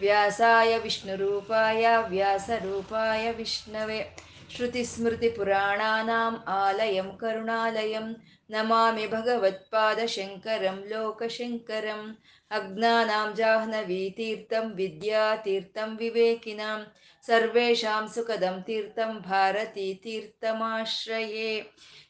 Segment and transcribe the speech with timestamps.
[0.00, 4.30] ವ್ಯಾಸಾಯ ವಿಷ್ಣುರೂಪಾಯ ವ್ಯಾಸರೂಪಾಯ ವಿಷ್ಣವೆ.
[4.56, 8.16] श्रुतिस्मृतिपुराणानाम् ಆಲಯಂ ಕರುಣಾಲಯಂ.
[8.50, 12.18] ನಮಾಮಿ भगवत्पादशङ्करं ಲೋಕಶಂಕರಂ.
[12.50, 16.86] ಅಜ್ಞಾನಾಂ ಜಾಹ್ನವೀತೀರ್ಥಂ ವಿದ್ಯಾತೀರ್ಥಂ ವಿವೇಕಿನಾಂ.
[17.26, 20.24] ಸರ್ವೇಷಾಂ ಸುಖದಂ ತೀರ್ಥಂ भारतीतीर्थमाश्रये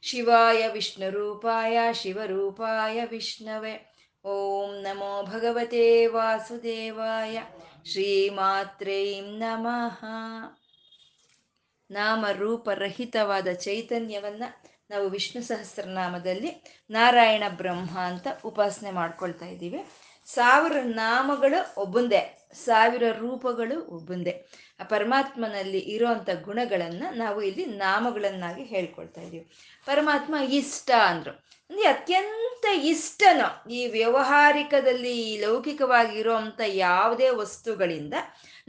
[0.02, 3.95] ಶಿವಾಯ विष्णुरूपाय ಶಿವರೂಪಾಯ ವಿಷ್ಣವೇ.
[4.25, 7.41] ಓಂ ನಮೋ ಭಗವತೇ ವಾಸುದೇವಾಯ.
[7.84, 10.04] ಶ್ರೀಮಾತ್ರೈ ನಮಃ.
[11.90, 14.42] ನಾಮ ರೂಪರಹಿತವಾದ ಚೈತನ್ಯವನ್ನ
[14.90, 19.78] ನಾವು ವಿಷ್ಣು ಸಹಸ್ರನಾಮದಲ್ಲಿ ನಾರಾಯಣ ಬ್ರಹ್ಮ ಅಂತ ಉಪಾಸನೆ ಮಾಡ್ಕೊಳ್ತಾ ಇದ್ದೀವಿ.
[20.26, 22.40] ಸಾವಿರ ನಾಮಗಳು ಒಬ್ಬಂದೇ.
[22.54, 24.46] ಸಾವಿರ ರೂಪಗಳು ಒಬ್ಬಂದೇ
[24.80, 29.51] ಆ ಪರಮಾತ್ಮನಲ್ಲಿ ಇರೋಂಥ ಗುಣಗಳನ್ನು ನಾವು ಇಲ್ಲಿ ನಾಮಗಳನ್ನಾಗಿ ಹೇಳ್ಕೊಳ್ತಾ ಇದೀವಿ.
[29.87, 31.30] ಪರಮಾತ್ಮ ಇಷ್ಟ ಅಂದ್ರು.
[31.70, 38.15] ಅಂದ್ರೆ ಅತ್ಯಂತ ಇಷ್ಟನೋ ಈ ವ್ಯವಹಾರಿಕದಲ್ಲಿ ಈ ಲೌಕಿಕವಾಗಿ ಇರೋಂಥ ಯಾವುದೇ ವಸ್ತುಗಳಿಂದ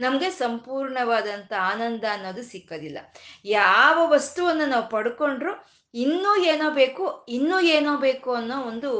[0.00, 2.98] ನಮಗೆ ಸಂಪೂರ್ಣವಾದಂಥ ಆನಂದ ಅನ್ನೋದು ಸಿಕ್ಕೋದಿಲ್ಲ.
[3.44, 8.90] ಯಾವ ವಸ್ತುವನ್ನು ನಾವು ಪಡ್ಕೊಂಡ್ರು ಇನ್ನೂ ಏನೋ ಬೇಕು, ಇನ್ನೂ ಏನೋ ಬೇಕು ಅನ್ನೋ ಒಂದು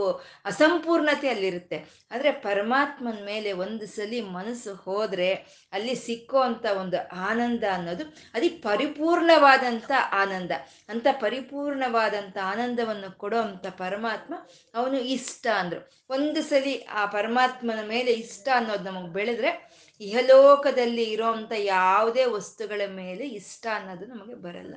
[0.45, 1.79] ಅಸಂಪೂರ್ಣತೆ ಅಲ್ಲಿರುತ್ತೆ
[2.13, 5.31] ಆದರೆ ಪರಮಾತ್ಮನ ಮೇಲೆ ಒಂದು ಸಲಿ ಮನಸ್ಸು ಹೋದರೆ
[5.73, 6.99] ಅಲ್ಲಿ ಸಿಕ್ಕೋ ಅಂಥ ಒಂದು
[7.29, 8.05] ಆನಂದ ಅನ್ನೋದು
[8.35, 9.91] ಅದಿ ಪರಿಪೂರ್ಣವಾದಂಥ
[10.23, 10.53] ಆನಂದ.
[10.89, 14.35] ಅಂತ ಪರಿಪೂರ್ಣವಾದಂಥ ಆನಂದವನ್ನು ಕೊಡೋ ಅಂಥ ಪರಮಾತ್ಮ
[14.75, 15.83] ಅವನು ಇಷ್ಟ ಅಂದರು.
[16.11, 19.53] ಒಂದು ಸಲಿ ಆ ಪರಮಾತ್ಮನ ಮೇಲೆ ಇಷ್ಟ ಅನ್ನೋದು ನಮಗೆ ಬೆಳೆದ್ರೆ
[20.01, 24.75] ಇಹಲೋಕದಲ್ಲಿ ಇರೋವಂಥ ಯಾವುದೇ ವಸ್ತುಗಳ ಮೇಲೆ ಇಷ್ಟ ಅನ್ನೋದು ನಮಗೆ ಬರಲ್ಲ.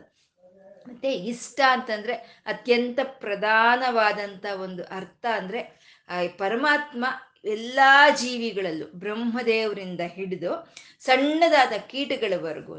[0.88, 2.14] ಮತ್ತೆ ಇಷ್ಟ ಅಂತಂದ್ರೆ
[2.46, 5.62] ಅತ್ಯಂತ ಪ್ರಧಾನವಾದಂಥ ಒಂದು ಅರ್ಥ ಅಂದ್ರೆ
[6.38, 7.06] ಪರಮಾತ್ಮ
[7.46, 7.80] ಎಲ್ಲ
[8.16, 10.52] ಜೀವಿಗಳಲ್ಲೂ ಬ್ರಹ್ಮದೇವರಿಂದ ಹಿಡಿದು
[11.00, 12.76] ಸಣ್ಣದಾದ ಕೀಟಗಳವರೆಗೂ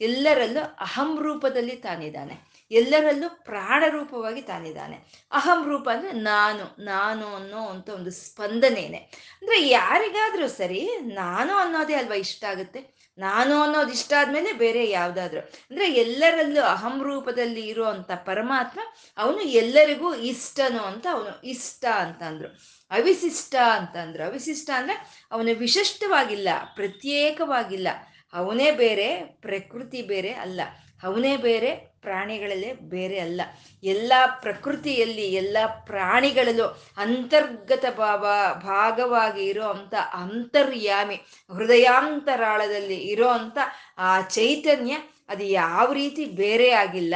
[0.00, 2.55] ಎಲ್ಲರಲ್ಲೂ ಅಹಂ ರೂಪದಲ್ಲಿ ತಾನಿದ್ದಾನೆ.
[2.70, 4.96] ಎಲ್ಲರಲ್ಲೂ ಪ್ರಾಣ ರೂಪವಾಗಿ ತಾನಿದ್ದಾನೆ.
[5.32, 8.96] ಅಹಂ ರೂಪ ಅಂದ್ರೆ ನಾನು ನಾನು ಅನ್ನೋ ಅಂತ ಒಂದು ಸ್ಪಂದನೇನೆ.
[9.42, 12.96] ಅಂದ್ರೆ ಯಾರಿಗಾದ್ರೂ ಸರಿ ನಾನು ಅನ್ನೋದೇ ಅಲ್ವಾ ಇಷ್ಟ ಆಗುತ್ತೆ?
[13.18, 15.40] ನಾನು ಅನ್ನೋದು ಇಷ್ಟ ಆದ್ಮೇಲೆ ಬೇರೆ ಯಾವ್ದಾದ್ರು.
[15.40, 18.80] ಅಂದ್ರೆ ಎಲ್ಲರಲ್ಲೂ ಅಹಂ ರೂಪದಲ್ಲಿ ಇರುವಂತ ಪರಮಾತ್ಮ
[19.16, 22.48] ಅವನು ಎಲ್ಲರಿಗೂ ಇಷ್ಟನು ಅಂತ ಅವನು ಇಷ್ಟ ಅಂತಂದ್ರು.
[22.90, 24.24] ಅವಿಶಿಷ್ಟ ಅಂತಂದ್ರು.
[24.24, 27.88] ಅವಿಶಿಷ್ಟ ಅಂದ್ರೆ ಅವನು ವಿಶಿಷ್ಟವಾಗಿಲ್ಲ, ಪ್ರತ್ಯೇಕವಾಗಿಲ್ಲ.
[28.32, 30.60] ಅವನೇ ಬೇರೆ, ಪ್ರಕೃತಿ ಬೇರೆ ಅಲ್ಲ.
[31.06, 33.40] ಅವನೇ ಬೇರೆ, ಪ್ರಾಣಿಗಳಲ್ಲೇ ಬೇರೆ ಅಲ್ಲ.
[33.82, 35.56] ಎಲ್ಲ ಪ್ರಕೃತಿಯಲ್ಲಿ, ಎಲ್ಲ
[35.86, 41.14] ಪ್ರಾಣಿಗಳಲ್ಲೂ ಅಂತರ್ಗತ ಭಾವ, ಭಾಗವಾಗಿ ಇರೋ ಅಂಥ ಅಂತರ್ಯಾಮಿ,
[41.54, 43.58] ಹೃದಯಾಂತರಾಳದಲ್ಲಿ ಇರೋ ಅಂಥ
[43.98, 44.96] ಆ ಚೈತನ್ಯ
[45.28, 47.14] ಅದು ಯಾವ ರೀತಿ ಬೇರೆ ಆಗಿಲ್ಲ.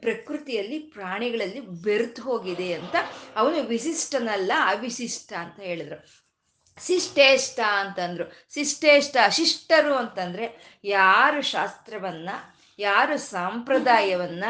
[0.00, 2.96] ಪ್ರಕೃತಿಯಲ್ಲಿ, ಪ್ರಾಣಿಗಳಲ್ಲಿ ಬೆರೆತು ಹೋಗಿದೆ ಅಂತ
[3.36, 6.20] ಅವನು ವಿಶಿಷ್ಟನಲ್ಲ, ಅವಿಶಿಷ್ಟ ಅಂತ ಹೇಳಿದ್ರು.
[6.86, 8.24] ಶಿಷ್ಟೇಷ್ಟ ಅಂತಂದ್ರು.
[8.54, 12.28] ಶಿಷ್ಟೇಷ್ಟ, ಶಿಷ್ಟರು ಅಂತಂದ್ರೆ ಯಾರು ಶಾಸ್ತ್ರವನ್ನ
[12.80, 14.44] ಯಾರು ಸಂಪ್ರದಾಯವನ್ನ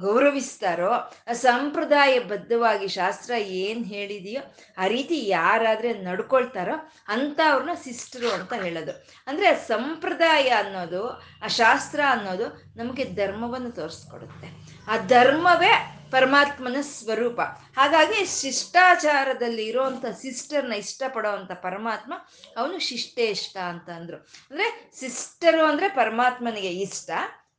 [0.00, 0.92] ಗೌರವಿಸ್ತಾರೋ
[1.32, 4.42] ಸಂಪ್ರದಾಯ ಬದ್ಧವಾಗಿ ಶಾಸ್ತ್ರ ಏನು ಹೇಳಿದೆಯೋ,
[4.78, 6.76] ಆ ರೀತಿ ಯಾರಾದ್ರೆ ನಡ್ಕೊಳ್ತಾರೋ
[7.08, 8.92] ಅಂತ ಅವ್ರನ್ನ ಸಿಸ್ಟರು ಅಂತ ಹೇಳೋದು.
[9.26, 11.02] ಅಂದ್ರೆ ಸಂಪ್ರದಾಯ ಅನ್ನೋದು,
[11.44, 14.48] ಆ ಶಾಸ್ತ್ರ ಅನ್ನೋದು ನಮಗೆ ಧರ್ಮವನ್ನು ತೋರಿಸ್ಕೊಡುತ್ತೆ.
[14.88, 15.74] ಆ ಧರ್ಮವೇ
[16.12, 17.40] ಪರಮಾತ್ಮನ ಸ್ವರೂಪ.
[17.76, 22.14] ಹಾಗಾಗಿ ಶಿಷ್ಟಾಚಾರದಲ್ಲಿ ಇರೋವಂಥ ಸಿಸ್ಟರ್ನ ಇಷ್ಟಪಡೋವಂಥ ಪರಮಾತ್ಮ
[22.56, 24.16] ಅವನು ಶಿಷ್ಟೇಷ್ಟ ಅಂತ ಅಂದ್ರು.
[24.16, 27.10] ಅಂದ್ರೆ ಸಿಸ್ಟರು ಅಂದ್ರೆ ಪರಮಾತ್ಮನಿಗೆ ಇಷ್ಟ,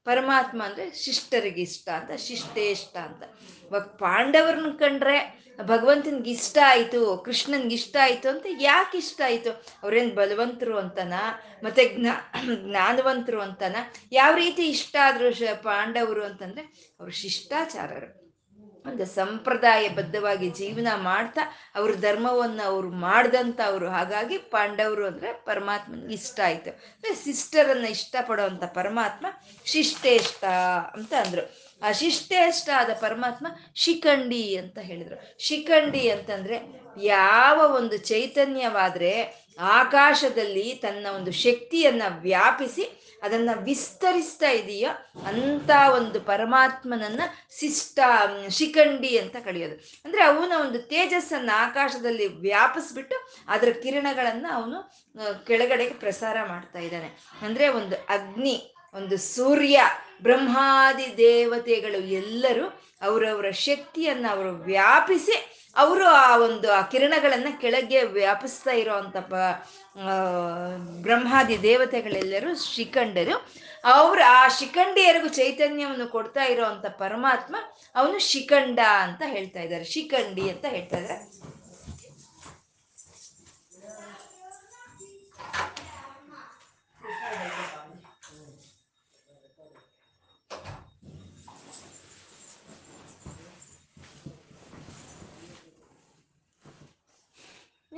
[0.03, 3.23] ಪರಮಾತ್ಮ ಅಂದ್ರೆ ಶಿಷ್ಟರಿಗೆ ಇಷ್ಟ ಅಂತ, ಶಿಷ್ಟೇಷ್ಟ ಅಂತ.
[3.63, 9.65] ಇವಾಗ ಪಾಂಡವರನ್ನ ಕಂಡ್ರೆ ಭಗವಂತನಿಗೆ ಇಷ್ಟ ಆಯ್ತು, ಕೃಷ್ಣನ್ಗೆ ಇಷ್ಟ ಆಯ್ತು ಅಂತ ಯಾಕೆ ಇಷ್ಟ ಆಯ್ತು?
[9.83, 11.13] ಅವ್ರೇನು ಬಲವಂತರು ಅಂತನ?
[11.63, 13.75] ಮತ್ತೆ ಜ್ಞಾ, ಜ್ಞಾನವಂತರು ಅಂತನ?
[14.11, 16.61] ಯಾವ ರೀತಿ ಇಷ್ಟ ಆದ್ರು ಪಾಂಡವರು ಅಂತಂದ್ರೆ
[16.99, 18.22] ಅವರು ಶಿಷ್ಟಾಚಾರರು.
[18.85, 21.41] ಒಂದು ಸಂಪ್ರದಾಯಬದ್ಧವಾಗಿ ಜೀವನ ಮಾಡ್ತಾ
[21.75, 23.89] ಅವ್ರ ಧರ್ಮವನ್ನು ಅವ್ರು ಮಾಡ್ದಂತ ಅವರು.
[23.89, 26.71] ಹಾಗಾಗಿ ಪಾಂಡವರು ಅಂದ್ರೆ ಪರಮಾತ್ಮನಿಗೆ ಇಷ್ಟ ಆಯ್ತು.
[26.71, 27.56] ಅಂದ್ರೆ ಇಷ್ಟ
[27.89, 29.25] ಇಷ್ಟಪಡುವಂತ ಪರಮಾತ್ಮ
[29.65, 30.45] ಶಿಷ್ಟೇಷ್ಟ
[30.94, 31.74] ಅಂತ ಅಂದ್ರು.
[31.81, 35.44] ಆ ಶಿಷ್ಟೇಷ್ಟ ಆದ ಪರಮಾತ್ಮ ಶಿಖಂಡಿ ಅಂತ ಹೇಳಿದ್ರು.
[35.44, 45.19] ಶಿಖಂಡಿ ಅಂತಂದ್ರೆ ಯಾವ ಒಂದು ಚೈತನ್ಯವಾದ್ರೆ ಆಕಾಶದಲ್ಲಿ ತನ್ನ ಒಂದು ಶಕ್ತಿಯನ್ನ ವ್ಯಾಪಿಸಿ ಅದನ್ನ ವಿಸ್ತರಿಸ್ತಾ ಇದೆಯೋ?
[45.25, 47.21] ಅಂತ ಒಂದು ಪರಮಾತ್ಮನನ್ನ
[47.59, 48.00] ಶಿಷ್ಟ
[48.50, 53.15] ಶಿಖಂಡಿ ಅಂತ ಕಳೆಯೋದು ಅಂದ್ರೆ ಅವನ ಒಂದು ತೇಜಸ್ಸನ್ನ ಆಕಾಶದಲ್ಲಿ ವ್ಯಾಪಿಸ್ಬಿಟ್ಟು
[53.47, 54.94] ಅದರ ಕಿರಣಗಳನ್ನ ಅವನು
[55.45, 57.17] ಕೆಳಗಡೆಗೆ ಪ್ರಸಾರ ಮಾಡ್ತಾ ಇದ್ದಾನೆ.
[57.41, 58.72] ಅಂದ್ರೆ ಒಂದು ಅಗ್ನಿ.
[58.95, 59.81] ಒಂದು ಸೂರ್ಯ,
[60.22, 62.66] ಬ್ರಹ್ಮಾದಿ ದೇವತೆಗಳು ಎಲ್ಲರೂ
[63.01, 65.36] ಅವರವರ ಶಕ್ತಿಯನ್ನು ಅವರು ವ್ಯಾಪಿಸಿ
[65.75, 69.18] ಅವರು ಆ ಒಂದು, ಆ ಕಿರಣಗಳನ್ನು ಕೆಳಗೆ ವ್ಯಾಪಿಸ್ತಾ ಇರೋವಂಥ
[71.01, 73.36] ಬ್ರಹ್ಮಾದಿ ದೇವತೆಗಳೆಲ್ಲರೂ ಶಿಖಂಡರು.
[73.86, 77.56] ಅವರು ಆ ಶಿಖಂಡಿಯರಿಗೂ ಚೈತನ್ಯವನ್ನು ಕೊಡ್ತಾ ಇರೋವಂಥ ಪರಮಾತ್ಮ
[77.95, 79.84] ಅವನು ಶಿಖಂಡ ಅಂತ ಹೇಳ್ತಾ ಇದ್ದಾರೆ.
[79.84, 81.52] ಶಿಖಂಡಿ ಅಂತ ಹೇಳ್ತಾ ಇದ್ದಾರೆ.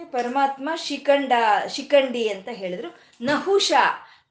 [0.03, 1.31] ಪರಮಾತ್ಮ ಶಿಖಂಡ,
[1.67, 2.99] ಶಿಖಂಡಿ ಅಂತ ಹೇಳಿದ್ರು.
[3.21, 3.71] ನಹುಷ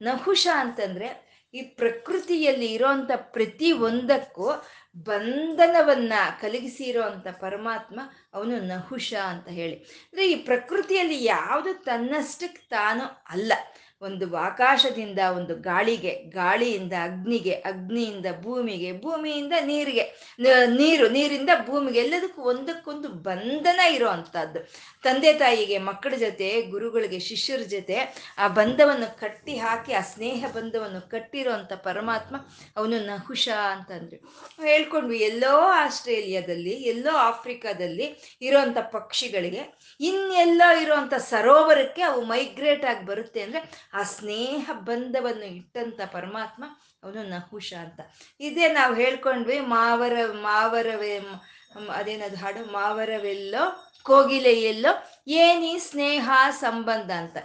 [0.01, 4.51] ನಹುಷ ಅಂತಂದ್ರೆ ಈ ಪ್ರಕೃತಿಯಲ್ಲಿ ಇರೋಂಥ ಪ್ರತಿ ಒಂದಕ್ಕೂ
[4.95, 6.95] ಬಂಧನವನ್ನ ಕಲಗಿಸಿ
[7.39, 7.99] ಪರಮಾತ್ಮ
[8.33, 9.75] ಅವನು ನಹುಷ ಅಂತ ಹೇಳಿ.
[9.75, 13.53] ಅಂದ್ರೆ ಈ ಪ್ರಕೃತಿಯಲ್ಲಿ ಯಾವುದು ತನ್ನಷ್ಟಕ್ಕೆ ತಾನು ಅಲ್ಲ.
[14.05, 20.05] ಒಂದು ಆಕಾಶದಿಂದ ಒಂದು ಗಾಳಿಗೆ, ಗಾಳಿಯಿಂದ ಅಗ್ನಿಗೆ, ಅಗ್ನಿಯಿಂದ ಭೂಮಿಗೆ, ಭೂಮಿಯಿಂದ ನೀರಿಗೆ
[20.79, 24.61] ನೀರು, ನೀರಿಂದ ಭೂಮಿಗೆ ಎಲ್ಲದಕ್ಕೂ ಒಂದಕ್ಕೊಂದು ಬಂಧನ ಇರೋ ಅಂಥದ್ದು
[25.03, 27.97] ತಂದೆ ತಾಯಿಗೆ ಮಕ್ಕಳ ಜೊತೆ, ಗುರುಗಳಿಗೆ ಶಿಷ್ಯರ ಜೊತೆ
[28.37, 32.35] ಆ ಬಂಧವನ್ನು ಕಟ್ಟಿ ಹಾಕಿ, ಆ ಸ್ನೇಹ ಬಂಧವನ್ನು ಕಟ್ಟಿರೋ ಪರಮಾತ್ಮ
[32.77, 34.17] ಅವನು ನಹುಷ ಅಂತಂದ್ರು
[34.61, 35.53] ಹೇಳ್ಕೊಂಡ್ವಿ ಎಲ್ಲೋ
[35.83, 38.07] ಆಸ್ಟ್ರೇಲಿಯಾದಲ್ಲಿ, ಎಲ್ಲೋ ಆಫ್ರಿಕಾದಲ್ಲಿ
[38.41, 39.63] ಇರೋಂಥ ಪಕ್ಷಿಗಳಿಗೆ
[39.99, 46.63] ಇನ್ನೆಲ್ಲೋ ಇರುವಂತ ಸರೋವರಕ್ಕೆ ಅವು ಮೈಗ್ರೇಟ್ ಆಗಿ ಬರುತ್ತೆ ಅಂದ್ರೆ ಆ ಸ್ನೇಹ ಬಂಧವನ್ನು ಇಟ್ಟಂತ ಪರಮಾತ್ಮ
[47.03, 47.99] ಅವನು ನಹುಷ ಅಂತ.
[48.39, 51.19] ಇದೇ ನಾವು ಹೇಳ್ಕೊಂಡ್ವಿ ಮಾವರ, ಮಾವರವೇ
[51.93, 52.71] ಅದೇನದು ಹಾಡು?
[52.71, 56.29] ಮಾವರವೆಲ್ಲೋ ಕೋಗಿಲೆ ಎಲ್ಲೋ ಏನಿ ಸ್ನೇಹ
[56.59, 57.37] ಸಂಬಂಧ ಅಂತ.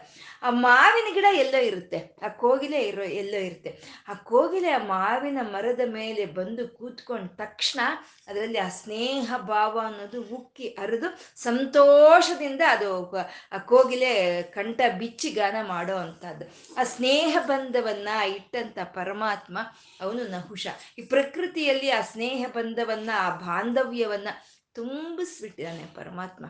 [0.43, 3.71] ಆ ಮಾವಿನ ಗಿಡ ಎಲ್ಲೋ ಇರುತ್ತೆ, ಆ ಕೋಗಿಲೆ ಇರೋ ಎಲ್ಲೋ ಇರುತ್ತೆ.
[4.09, 7.81] ಆ ಕೋಗಿಲೆ ಆ ಮಾವಿನ ಮರದ ಮೇಲೆ ಬಂದು ಕೂತ್ಕೊಂಡ ತಕ್ಷಣ
[8.29, 11.09] ಅದರಲ್ಲಿ ಆ ಸ್ನೇಹ ಭಾವ ಅನ್ನೋದು ಉಕ್ಕಿ ಹರಿದು
[11.43, 13.17] ಸಂತೋಷದಿಂದ ಅದು
[13.53, 16.47] ಆ ಕೋಗಿಲೆ ಕಂಠ ಬಿಚ್ಚಿ ಗಾನ ಮಾಡೋ ಅಂಥದ್ದು.
[16.81, 19.59] ಆ ಸ್ನೇಹ ಬಂಧವನ್ನ ಇಟ್ಟಂತ ಪರಮಾತ್ಮ
[20.00, 20.67] ಅವನು ನಹುಷ.
[20.99, 24.29] ಈ ಪ್ರಕೃತಿಯಲ್ಲಿ ಆ ಸ್ನೇಹ ಬಂಧವನ್ನ, ಆ ಬಾಂಧವ್ಯವನ್ನ
[24.75, 26.47] ತುಂಬಿಸ್ಬಿಟ್ಟಿದ್ದಾನೆ ಪರಮಾತ್ಮ.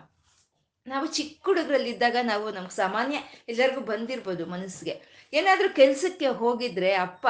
[0.87, 3.17] ನಾವು ಚಿಕ್ಕ ಹುಡುಗರಲ್ಲಿದ್ದಾಗ ನಾವು ನಮ್ಗೆ ಸಾಮಾನ್ಯ
[3.49, 5.01] ಎಲ್ಲರಿಗೂ ಬಂದಿರ್ಬೋದು ಮನಸ್ಸಿಗೆ.
[5.33, 7.27] ಏನಾದರೂ ಕೆಲಸಕ್ಕೆ ಹೋಗಿದ್ರೆ ಅಪ್ಪ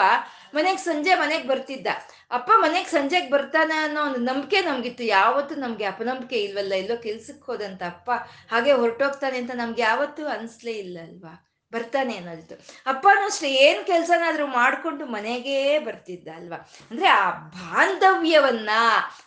[0.54, 1.86] ಮನೆಗೆ ಸಂಜೆ ಮನೆಗೆ ಬರ್ತಿದ್ದ.
[2.30, 5.04] ಅಪ್ಪ ಮನೆಗೆ ಸಂಜೆಗೆ ಬರ್ತಾನ ಅನ್ನೋ ಒಂದು ನಂಬಿಕೆ ನಮಗಿತ್ತು.
[5.04, 6.72] ಯಾವತ್ತೂ ನಮಗೆ ಅಪನಂಬಿಕೆ ಇಲ್ವಲ್ಲ.
[6.72, 8.10] ಎಲ್ಲೋ ಕೆಲ್ಸಕ್ಕೆ ಹೋದಂತ ಅಪ್ಪ
[8.48, 11.49] ಹಾಗೆ ಹೊರಟೋಗ್ತಾನೆ ಅಂತ ನಮ್ಗೆ ಯಾವತ್ತೂ ಅನಿಸ್ಲೇ ಇಲ್ಲ ಅಲ್ವಾ?
[11.72, 12.54] ಬರ್ತಾನೆ ಅನ್ನೋದಿತ್ತು.
[12.86, 16.70] ಅಪ್ಪನೂ ಅಷ್ಟೇ ಏನು ಕೆಲಸನಾದ್ರೂ ಮಾಡಿಕೊಂಡು ಮನೆಗೇ ಬರ್ತಿದ್ದ ಅಲ್ವಾ?
[16.90, 18.70] ಅಂದ್ರೆ ಆ ಬಾಂಧವ್ಯವನ್ನ,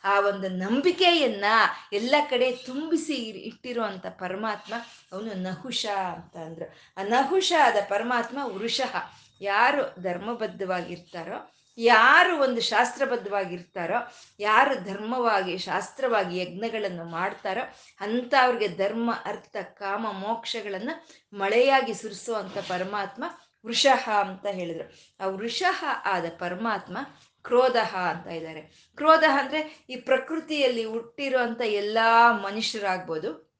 [0.03, 1.45] ಆ ಒಂದು ನಂಬಿಕೆಯನ್ನ
[1.93, 4.73] ಎಲ್ಲ ಕಡೆ ತುಂಬಿಸಿ ಇಟ್ಟಿರುವಂತ ಪರಮಾತ್ಮ
[5.11, 6.75] ಅವನು ನಹುಷ ಅಂತ ಅಂದ್ರು.
[6.97, 8.95] ಆ ನಹುಷ ಆದ ಪರಮಾತ್ಮ ವೃಷಃ.
[9.41, 17.61] ಯಾರು ಧರ್ಮಬದ್ಧವಾಗಿರ್ತಾರೋ ಯಾರು ಒಂದು ಶಾಸ್ತ್ರಬದ್ಧವಾಗಿರ್ತಾರೋ, ಯಾರು ಧರ್ಮವಾಗಿ, ಶಾಸ್ತ್ರವಾಗಿ ಯಜ್ಞಗಳನ್ನು ಮಾಡ್ತಾರೋ,
[17.99, 23.23] ಅಂಥವ್ರಿಗೆ ಧರ್ಮ, ಅರ್ಥ, ಕಾಮ, ಮೋಕ್ಷಗಳನ್ನು ಮಳೆಯಾಗಿ ಸುರಿಸುವಂಥ ಪರಮಾತ್ಮ
[23.65, 24.93] ವೃಷಃ ಅಂತ ಹೇಳಿದ್ರು.
[25.19, 26.97] ಆ ವೃಷಃ ಆದ ಪರಮಾತ್ಮ
[27.43, 28.91] ಕ್ರೋಧ ಅಂತ ಇದ್ದಾರೆ.
[28.95, 33.52] ಕ್ರೋಧ ಅಂದ್ರೆ ಈ ಪ್ರಕೃತಿಯಲ್ಲಿ ಹುಟ್ಟಿರುವಂಥ ಎಲ್ಲಾ ಮನುಷ್ಯರಾಗ್ಬೋದು.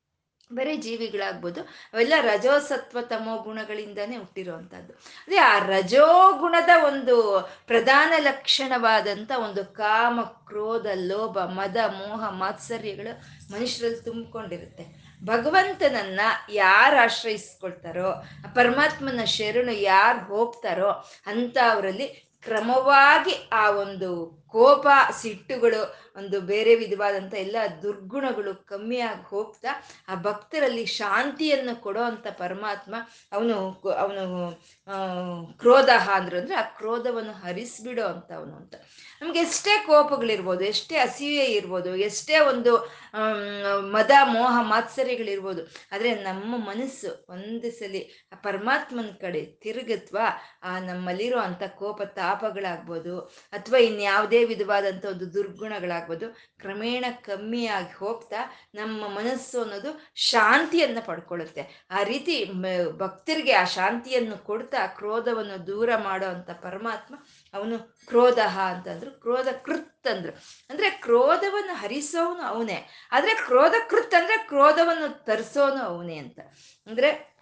[0.51, 1.61] ಬರೀ ಜೀವಿಗಳಾಗ್ಬೋದು,
[1.93, 4.93] ಅವೆಲ್ಲ ರಜೋಸತ್ವ ತಮೋ ಗುಣಗಳಿಂದಾನೇ ಹುಟ್ಟಿರುವಂಥದ್ದು.
[5.27, 7.15] ಅದೇ ಆ ರಜೋಗುಣದ ಒಂದು
[7.67, 13.13] ಪ್ರಧಾನ ಲಕ್ಷಣವಾದಂಥ ಒಂದು ಕಾಮ, ಕ್ರೋಧ, ಲೋಭ, ಮದ, ಮೋಹ, ಮಾತ್ಸರ್ಯಗಳು
[13.53, 15.03] ಮನುಷ್ಯರಲ್ಲಿ ತುಂಬಿಕೊಂಡಿರುತ್ತೆ.
[15.25, 16.19] ಭಗವಂತನನ್ನ
[16.49, 18.11] ಯಾರು ಆಶ್ರಯಿಸ್ಕೊಳ್ತಾರೋ
[18.55, 20.91] ಪರಮಾತ್ಮನ ಶರಣು ಯಾರು ಹೋಗ್ತಾರೋ
[21.25, 22.07] ಅಂತ ಅವರಲ್ಲಿ
[22.45, 24.87] ಕ್ರಮವಾಗಿ ಆ ಒಂದು ಕೋಪ,
[25.21, 25.81] ಸಿಟ್ಟುಗಳು,
[26.19, 29.71] ಒಂದು ಬೇರೆ ವಿಧವಾದಂಥ ಎಲ್ಲ ದುರ್ಗುಣಗಳು ಕಮ್ಮಿಯಾಗಿ ಹೋಗ್ತಾ
[30.11, 32.93] ಆ ಭಕ್ತರಲ್ಲಿ ಶಾಂತಿಯನ್ನು ಕೊಡೋ ಅಂಥ ಪರಮಾತ್ಮ
[33.35, 33.55] ಅವನು
[34.03, 34.23] ಅವನು
[35.61, 38.75] ಕ್ರೋಧ ಅಂದ್ರು ಅಂದರೆ ಆ ಕ್ರೋಧವನ್ನು ಹರಿಸ್ಬಿಡೋ ಅಂತ ಅವನು ಅಂತ.
[39.21, 42.71] ನಮ್ಗೆ ಎಷ್ಟೇ ಕೋಪಗಳಿರ್ಬೋದು, ಎಷ್ಟೇ ಅಸೂಯೆ ಇರ್ಬೋದು, ಎಷ್ಟೇ ಒಂದು
[43.95, 48.01] ಮದ, ಮೋಹ, ಮಾತ್ಸರ್ಯಗಳಿರ್ಬೋದು, ಆದರೆ ನಮ್ಮ ಮನಸ್ಸು ಒಂದು ಸಲಿ
[48.33, 50.17] ಆ ಪರಮಾತ್ಮನ ಕಡೆ ತಿರುಗತ್ವ,
[50.63, 53.15] ಆ ನಮ್ಮಲ್ಲಿರೋ ಅಂಥ ಕೋಪ ತಾಪಗಳಾಗ್ಬೋದು,
[53.57, 56.27] ಅಥವಾ ಇನ್ಯಾವುದೇ ವಿಧವಾದಂಥ ಒಂದು ದುರ್ಗುಣಗಳಾಗ್ಬೋದು,
[56.59, 58.41] ಕ್ರಮೇಣ ಕಮ್ಮಿಯಾಗಿ ಹೋಗ್ತಾ
[58.75, 61.87] ನಮ್ಮ ಮನಸ್ಸು ಅನ್ನೋದು ಶಾಂತಿಯನ್ನು ಪಡ್ಕೊಳ್ಳುತ್ತೆ.
[61.91, 62.35] ಆ ರೀತಿ
[62.97, 67.15] ಭಕ್ತರಿಗೆ ಆ ಶಾಂತಿಯನ್ನು ಕೊಡ್ತಾ ಕ್ರೋಧವನ್ನು ದೂರ ಮಾಡೋ ಅಂಥ ಪರಮಾತ್ಮ
[67.53, 70.33] ಅವನು ಕ್ರೋಧ ಅಂತಂದ್ರು, ಕ್ರೋಧ ಕೃತ್ ಅಂದ್ರು.
[70.69, 72.79] ಅಂದ್ರೆ ಕ್ರೋಧವನ್ನು ಹರಿಸೋನು ಅವನೇ,
[73.11, 76.39] ಆದ್ರೆ ಕ್ರೋಧ ಕೃತ್ ಅಂದ್ರೆ ಕ್ರೋಧವನ್ನು ತರಿಸೋನು ಅವನೇ ಅಂತ.
[76.87, 77.33] ಅಂದ್ರೆ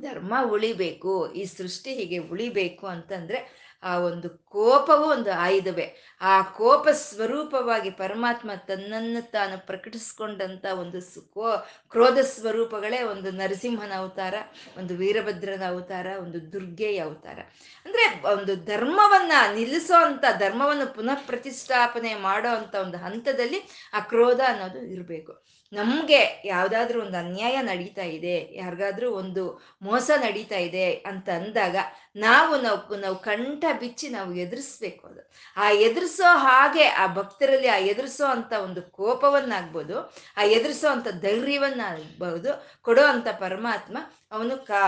[0.00, 5.96] ಧರ್ಮ ಉಳಿಬೇಕು, ಈ ಸೃಷ್ಟಿ ಹೀಗೆ ಉಳಿಬೇಕು ಅಂತಂದ್ರೆ ಆ ಒಂದು ಕೋಪವು ಒಂದು ಆಯುಧವೇ.
[6.20, 14.34] ಆ ಕೋಪ ಸ್ವರೂಪವಾಗಿ ಪರಮಾತ್ಮ ತನ್ನನ್ನು ತಾನು ಪ್ರಕಟಿಸ್ಕೊಂಡಂತ ಒಂದು ಕೋ ಕ್ರೋಧ ಸ್ವರೂಪಗಳೇ ಒಂದು ನರಸಿಂಹನ ಅವತಾರ,
[14.78, 17.38] ಒಂದು ವೀರಭದ್ರನ ಅವತಾರ, ಒಂದು ದುರ್ಗೆಯ ಅವತಾರ.
[17.84, 24.78] ಅಂದ್ರೆ ಒಂದು ಧರ್ಮವನ್ನ ನಿಲ್ಲಿಸೋ ಅಂತ, ಧರ್ಮವನ್ನು ಪುನಃ ಪ್ರತಿಷ್ಠಾಪನೆ ಮಾಡೋ ಅಂತ ಒಂದು ಹಂತದಲ್ಲಿ ಆ ಕ್ರೋಧ ಅನ್ನೋದು
[24.78, 25.59] ಇರಬೇಕು.
[25.72, 29.42] ನಮಗೆ ಯಾವುದಾದ್ರೂ ಒಂದು ಅನ್ಯಾಯ ನಡೀತಾ ಇದೆ, ಯಾರಿಗಾದ್ರೂ ಒಂದು
[29.82, 31.76] ಮೋಸ ನಡೀತಾ ಇದೆ ಅಂತ ಅಂದಾಗ
[32.16, 35.22] ನಾವು ನಾವು ನಾವು ಕಂಠ ಬಿಚ್ಚಿ ನಾವು ಎದುರಿಸ್ಬೇಕು ಅದು.
[35.56, 39.96] ಆ ಎದುರಿಸೋ ಹಾಗೆ ಆ ಭಕ್ತರಲ್ಲಿ ಆ ಎದುರಿಸೋ ಅಂತ ಒಂದು ಕೋಪವನ್ನಾಗ್ಬೋದು,
[40.36, 42.50] ಆ ಎದುರಿಸೋ ಅಂತ ಧೈರ್ಯವನ್ನಾಗ್ಬೋದು,
[42.80, 43.98] ಕೊಡೋ ಅಂತ ಪರಮಾತ್ಮ
[44.32, 44.82] ಅವನು ಕಾ,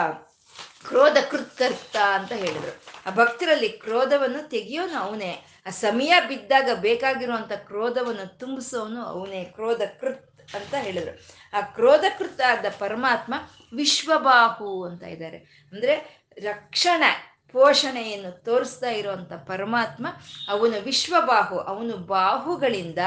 [0.88, 2.72] ಕ್ರೋಧ ಕೃತ್ಕರ್ತ ಅಂತ ಹೇಳಿದ್ರು.
[3.06, 5.32] ಆ ಭಕ್ತರಲ್ಲಿ ಕ್ರೋಧವನ್ನು ತೆಗೆಯೋನು ಅವನೇ,
[5.66, 11.20] ಆ ಸಮಯ ಬಿದ್ದಾಗ ಬೇಕಾಗಿರುವಂತ ಕ್ರೋಧವನ್ನು ತುಂಬಿಸೋನು ಅವನೇ, ಕ್ರೋಧ ಕೃತ್ ಅಂತ ಹೇಳಿದ್ರು.
[11.52, 13.34] ಆ ಕ್ರೋಧಕೃತ ಆದ ಪರಮಾತ್ಮ
[13.76, 15.36] ವಿಶ್ವಬಾಹು ಅಂತ ಇದ್ದಾರೆ.
[15.72, 20.06] ಅಂದ್ರೆ ರಕ್ಷಣೆ ಪೋಷಣೆಯನ್ನು ತೋರಿಸ್ತಾ ಇರುವಂಥ ಪರಮಾತ್ಮ
[20.48, 22.98] ಅವನ ವಿಶ್ವಬಾಹು, ಅವನು ಬಾಹುಗಳಿಂದ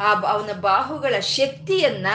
[0.00, 2.06] ಆ ಅವನ ಬಾಹುಗಳ ಶಕ್ತಿಯನ್ನ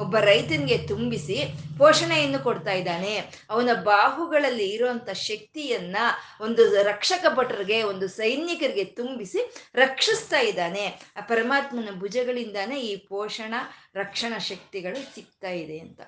[0.00, 1.38] ಒಬ್ಬ ರೈತನಿಗೆ ತುಂಬಿಸಿ
[1.78, 3.14] ಪೋಷಣೆಯನ್ನು ಕೊಡ್ತಾ ಇದ್ದಾನೆ.
[3.50, 5.96] ಅವನ ಬಾಹುಗಳಲ್ಲಿ ಇರುವಂತ ಶಕ್ತಿಯನ್ನ
[6.40, 10.86] ಒಂದು ರಕ್ಷಕ ಭಟರಿಗೆ, ಒಂದು ಸೈನಿಕರಿಗೆ ತುಂಬಿಸಿ ರಕ್ಷಿಸ್ತಾ ಇದ್ದಾನೆ.
[11.16, 13.54] ಆ ಪರಮಾತ್ಮನ ಭುಜಗಳಿಂದಾನೇ ಈ ಪೋಷಣ,
[13.94, 16.00] ರಕ್ಷಣಾ ಶಕ್ತಿಗಳು ಸಿಗ್ತಾ ಇದೆ ಅಂತ.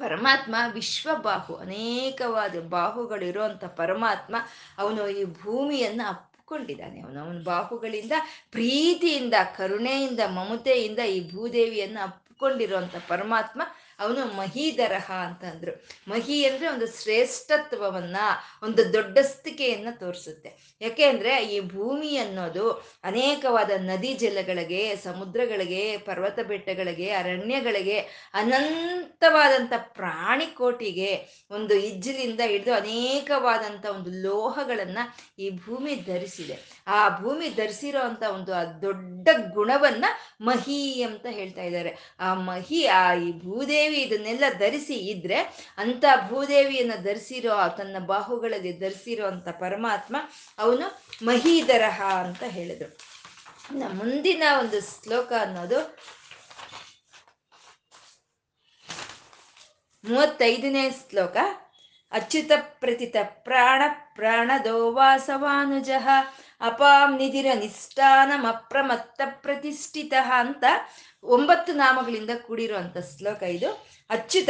[0.00, 4.34] ಪರಮಾತ್ಮ, ವಿಶ್ವಬಾಹು, ಅನೇಕವಾದ ಬಾಹುಗಳಿರುವಂಥ ಪರಮಾತ್ಮ
[4.78, 7.00] ಅವನು ಈ ಭೂಮಿಯನ್ನು ಅಪ್ಪಿಕೊಂಡಿದ್ದಾನೆ.
[7.00, 8.12] ಅವನು ಅವನ ಬಾಹುಗಳಿಂದ,
[8.50, 13.62] ಪ್ರೀತಿಯಿಂದ, ಕರುಣೆಯಿಂದ, ಮಮತೆಯಿಂದ ಈ ಭೂದೇವಿಯನ್ನು ಅಪ್ಪಿಕೊಂಡಿರುವಂಥ ಪರಮಾತ್ಮ
[14.00, 15.88] ಅವನು ಮಹೀಧರಹ ಅಂತಂದ್ರು.
[16.08, 18.16] ಮಹಿ ಅಂದ್ರೆ ಒಂದು ಶ್ರೇಷ್ಠತ್ವವನ್ನ,
[18.62, 20.78] ಒಂದು ದೊಡ್ಡಸ್ತಿಕೆಯನ್ನ ತೋರಿಸುತ್ತೆ.
[20.80, 22.70] ಯಾಕೆ ಅಂದ್ರೆ ಈ ಭೂಮಿ ಅನ್ನೋದು
[23.04, 27.98] ಅನೇಕವಾದ ನದಿ ಜಲಗಳಿಗೆ, ಸಮುದ್ರಗಳಿಗೆ ಪರ್ವತ ಬೆಟ್ಟಗಳಿಗೆ ಅರಣ್ಯಗಳಿಗೆ
[28.34, 31.10] ಅನಂತವಾದಂಥ ಪ್ರಾಣಿಕೋಟಿಗೆ
[31.50, 36.79] ಒಂದು ಇಜ್ಜಲಿಂದ ಹಿಡಿದು ಅನೇಕವಾದಂಥ ಒಂದು ಲೋಹಗಳನ್ನು ಈ ಭೂಮಿ ಧರಿಸಿದೆ.
[36.90, 40.04] ಆ ಭೂಮಿ ಧರಿಸಿರೋ ಅಂತ ಒಂದು ಆ ದೊಡ್ಡ ಗುಣವನ್ನ
[40.40, 41.92] ಮಹಿ ಅಂತ ಹೇಳ್ತಾ ಇದ್ದಾರೆ.
[42.20, 45.38] ಆ ಮಹಿ, ಆ ಈ ಭೂದೇವಿ ಇದನ್ನೆಲ್ಲ ಧರಿಸಿ ಇದ್ರೆ
[45.78, 50.16] ಅಂತ ಭೂದೇವಿಯನ್ನ ಧರಿಸಿರೋ ತನ್ನ ಬಾಹುಗಳಲ್ಲಿ ಧರಿಸಿರೋ ಅಂತ ಪರಮಾತ್ಮ
[50.58, 50.86] ಅವನು
[51.26, 52.90] ಮಹೀಧರಹ ಅಂತ ಹೇಳಿದ್ರು.
[53.94, 55.80] ಮುಂದಿನ ಒಂದು ಶ್ಲೋಕ ಅನ್ನೋದು
[60.04, 61.36] ಮೂವತ್ತೈದನೇ ಶ್ಲೋಕ.
[62.12, 63.82] ಅಚ್ಯುತ ಪ್ರತಿತ ಪ್ರಾಣ
[64.14, 65.90] ಪ್ರಾಣದೋ ವಾಸವಾನುಜ.
[66.60, 70.64] ಅಪಾಂ ನಿಧಿರ ನಿಷ್ಠಾನಮ ಅಪ್ರಮತ್ತ ಪ್ರತಿಷ್ಠಿತ ಅಂತ
[71.22, 73.86] ಒಂಬತ್ತು ನಾಮಗಳಿಂದ ಕೂಡಿರುವಂಥ ಶ್ಲೋಕ ಇದು.
[74.10, 74.48] ಅಚ್ಯುತ,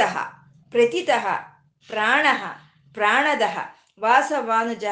[0.70, 1.26] ಪ್ರತಿತಃ,
[1.86, 2.26] ಪ್ರಾಣ,
[2.92, 3.42] ಪ್ರಾಣದ,
[4.00, 4.84] ವಾಸವಾನುಜ,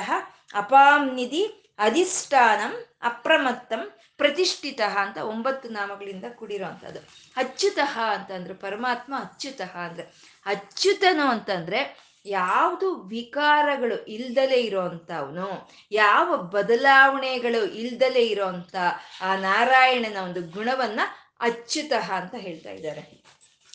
[0.54, 7.00] ಅಪಾಂ ನಿಧಿ, ಅಧಿಷ್ಠಾನಂ, ಅಪ್ರಮತ್ತಂ, ಪ್ರತಿಷ್ಠಿತ ಅಂತ ಒಂಬತ್ತು ನಾಮಗಳಿಂದ ಕೂಡಿರುವಂಥದ್ದು
[7.36, 10.02] ಅಚ್ಯುತಃ ಅಂತಂದ್ರೆ ಪರಮಾತ್ಮ ಅಚ್ಯುತಃ ಅಂದ್ರೆ.
[10.46, 15.48] ಅಚ್ಯುತನು ಅಂತಂದ್ರೆ ಯಾವುದು ವಿಕಾರಗಳು ಇಲ್ದಲೇ ಇರೋವಂಥವನು
[15.92, 18.76] ಯಾವ ಬದಲಾವಣೆಗಳು ಇಲ್ದಲೇ ಇರೋವಂಥ
[19.22, 21.00] ಆ ನಾರಾಯಣನ ಒಂದು ಗುಣವನ್ನ
[21.40, 23.00] ಅಚ್ಯುತಃ ಅಂತ ಹೇಳ್ತಾ ಇದ್ದಾರೆ.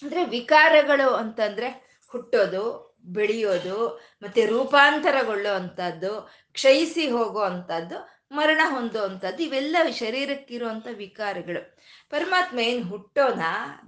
[0.04, 1.70] ಅಂದ್ರೆ ವಿಕಾರಗಳು ಅಂತಂದ್ರೆ
[2.12, 2.64] ಹುಟ್ಟೋದು,
[3.06, 3.78] ಬೆಳೆಯೋದು,
[4.24, 6.12] ಮತ್ತೆ ರೂಪಾಂತರಗೊಳ್ಳೋ ಅಂಥದ್ದು
[6.54, 7.98] ಕ್ಷಯಿಸಿ ಹೋಗೋ ಅಂಥದ್ದು
[8.32, 11.78] ಮರಣ ಹೊಂದೋ ಅಂಥದ್ದು ಇವೆಲ್ಲ ಶರೀರಕ್ಕಿರುವಂಥ ವಿಕಾರಗಳು.
[12.10, 13.42] ಪರಮಾತ್ಮ ಏನು ಹುಟ್ಟೋನ,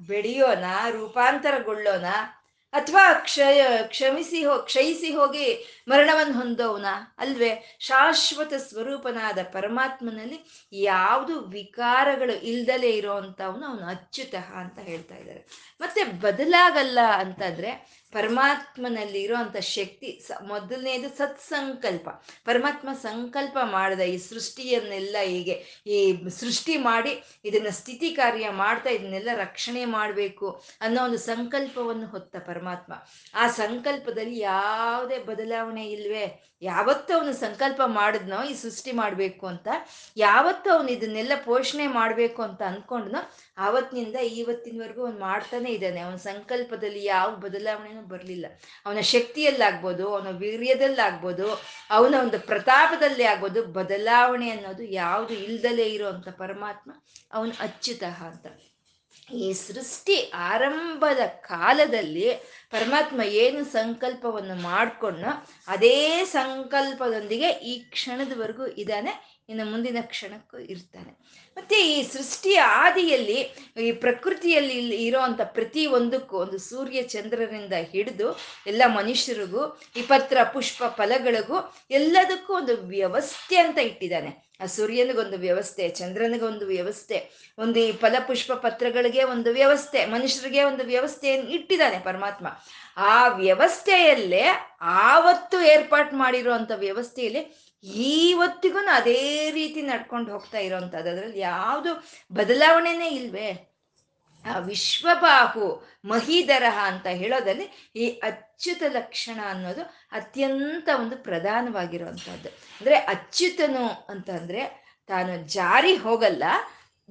[0.08, 2.06] ಬೆಳೆಯೋನ, ರೂಪಾಂತರಗೊಳ್ಳೋನ
[2.75, 5.48] ಅಥವಾ ಕ್ಷಯ, ಕ್ಷಮಿಸಿ ಹೋ, ಕ್ಷಯಿಸಿ ಹೋಗಿ
[5.88, 6.86] ಮರಣವನ್ನು ಹೊಂದೋವನ?
[7.17, 7.77] ಅಲ್ವೇ?
[7.79, 10.39] ಶಾಶ್ವತ ಸ್ವರೂಪನಾದ ಪರಮಾತ್ಮನಲ್ಲಿ
[10.74, 15.41] ಯಾವುದು ವಿಕಾರಗಳು ಇಲ್ದಲೇ ಇರೋವಂಥವನು ಅವನು ಅಚ್ಯುತ ಅಂತ ಹೇಳ್ತಾ ಇದ್ದಾರೆ.
[15.82, 17.72] ಮತ್ತೆ ಬದಲಾಗಲ್ಲ ಅಂತಂದ್ರೆ
[18.16, 22.10] ಪರಮಾತ್ಮನಲ್ಲಿ ಇರುವಂತ ಶಕ್ತಿ, ಸ, ಮೊದಲನೇದು ಸತ್ಸಂಕಲ್ಪ.
[22.46, 25.56] ಪರಮಾತ್ಮ ಸಂಕಲ್ಪ ಮಾಡಿದ ಈ ಸೃಷ್ಟಿಯನ್ನೆಲ್ಲ ಹೀಗೆ,
[25.88, 25.98] ಈ
[26.30, 27.14] ಸೃಷ್ಟಿ ಮಾಡಿ
[27.46, 32.94] ಇದನ್ನ ಸ್ಥಿತಿ ಕಾರ್ಯ ಮಾಡ್ತಾ ಇದನ್ನೆಲ್ಲ ರಕ್ಷಣೆ ಮಾಡಬೇಕು ಅನ್ನೋ ಒಂದು ಸಂಕಲ್ಪವನ್ನು ಹೊತ್ತ ಪರಮಾತ್ಮ.
[33.34, 36.55] ಆ ಸಂಕಲ್ಪದಲ್ಲಿ ಯಾವುದೇ ಬದಲಾವಣೆ ಇಲ್ವೇ?
[36.62, 39.68] ಯಾವತ್ತು ಅವನು ಸಂಕಲ್ಪ ಮಾಡಿದ್ನೋ, ಈ ಸೃಷ್ಟಿ ಮಾಡಬೇಕು ಅಂತ,
[40.18, 43.22] ಯಾವತ್ತು ಅವನು ಇದನ್ನೆಲ್ಲ ಪೋಷಣೆ ಮಾಡಬೇಕು ಅಂತ ಅಂದ್ಕೊಂಡ್ನೋ
[43.58, 46.00] ಆವತ್ತಿನಿಂದ ಇವತ್ತಿನವರೆಗೂ ಅವ್ನು ಮಾಡ್ತಾನೆ ಇದ್ದಾನೆ.
[46.00, 48.46] ಅವನ ಸಂಕಲ್ಪದಲ್ಲಿ ಯಾವ ಬದಲಾವಣೆನೂ ಬರಲಿಲ್ಲ.
[48.86, 51.48] ಅವನ ಶಕ್ತಿಯಲ್ಲಾಗ್ಬೋದು, ಅವನ ವೀರ್ಯದಲ್ಲಾಗ್ಬೋದು,
[51.92, 56.92] ಅವನ ಒಂದು ಪ್ರತಾಪದಲ್ಲಿ ಆಗ್ಬೋದು, ಬದಲಾವಣೆ ಅನ್ನೋದು ಯಾವುದು ಇಲ್ದಲೇ ಇರೋವಂಥ ಪರಮಾತ್ಮ
[57.34, 58.48] ಅವನು ಅಚ್ಯುತಃ ಅಂತ.
[59.29, 62.27] ಈ ಸೃಷ್ಟಿ ಆರಂಭದ ಕಾಲದಲ್ಲಿ
[62.72, 65.29] ಪರಮಾತ್ಮ ಏನು ಸಂಕಲ್ಪವನ್ನು ಮಾಡಿಕೊಂಡು
[65.67, 65.98] ಅದೇ
[66.34, 69.13] ಸಂಕಲ್ಪದೊಂದಿಗೆ ಈ ಕ್ಷಣದವರೆಗೂ ಇದ್ದಾನೆ.
[69.50, 71.12] ಇನ್ನು ಮುಂದಿನ ಕ್ಷಣಕ್ಕೂ ಇರ್ತಾನೆ.
[71.58, 79.82] ಮತ್ತೆ ಈ ಸೃಷ್ಟಿಯ ಆದಿಯಲ್ಲಿ, ಈ ಪ್ರಕೃತಿಯಲ್ಲಿ ಇರೋವಂಥ ಪ್ರತಿ ಒಂದಕ್ಕೂ ಒಂದು ಸೂರ್ಯ ಚಂದ್ರರಿಂದ ಹಿಡಿದು ಎಲ್ಲ ಮನುಷ್ಯರಿಗೂ,
[79.98, 84.46] ಈ ಪತ್ರ, ಪುಷ್ಪ, ಫಲಗಳಿಗೂ ಎಲ್ಲದಕ್ಕೂ ಒಂದು ವ್ಯವಸ್ಥೆ ಅಂತ ಇಟ್ಟಿದ್ದಾನೆ.
[84.62, 87.18] ಆ ಸೂರ್ಯನಿಗೊಂದು ವ್ಯವಸ್ಥೆ, ಚಂದ್ರನಿಗೊಂದು ವ್ಯವಸ್ಥೆ,
[87.58, 92.48] ಒಂದು ಈ ಫಲಪುಷ್ಪ ಪತ್ರಗಳಿಗೆ ಒಂದು ವ್ಯವಸ್ಥೆ, ಮನುಷ್ಯರಿಗೆ ಒಂದು ವ್ಯವಸ್ಥೆಯನ್ನು ಇಟ್ಟಿದ್ದಾನೆ ಪರಮಾತ್ಮ.
[92.98, 94.46] ಆ ವ್ಯವಸ್ಥೆಯಲ್ಲೇ
[94.82, 97.44] ಆವತ್ತು ಏರ್ಪಾಟ್ ಮಾಡಿರುವಂತ ವ್ಯವಸ್ಥೆಯಲ್ಲಿ
[97.84, 101.92] ಈವತ್ತಿಗೂ ಅದೇ ರೀತಿ ನಡ್ಕೊಂಡು ಹೋಗ್ತಾ ಇರೋಂಥದ್ದು ಅದರಲ್ಲಿ ಯಾವುದು
[102.32, 103.50] ಬದಲಾವಣೆನೇ ಇಲ್ವೇ.
[104.46, 105.68] ಆ ವಿಶ್ವಬಾಹು
[106.06, 112.50] ಮಹಿಧರಹ ಅಂತ ಹೇಳೋದಲ್ಲಿ ಈ ಅಚ್ಯುತ ಲಕ್ಷಣ ಅನ್ನೋದು ಅತ್ಯಂತ ಒಂದು ಪ್ರಧಾನವಾಗಿರುವಂಥದ್ದು
[112.82, 114.64] ಅಂದ್ರೆ ಅಚ್ಯುತನು ಅಂತಂದ್ರೆ
[115.10, 116.44] ತಾನು ಜಾರಿ ಹೋಗಲ್ಲ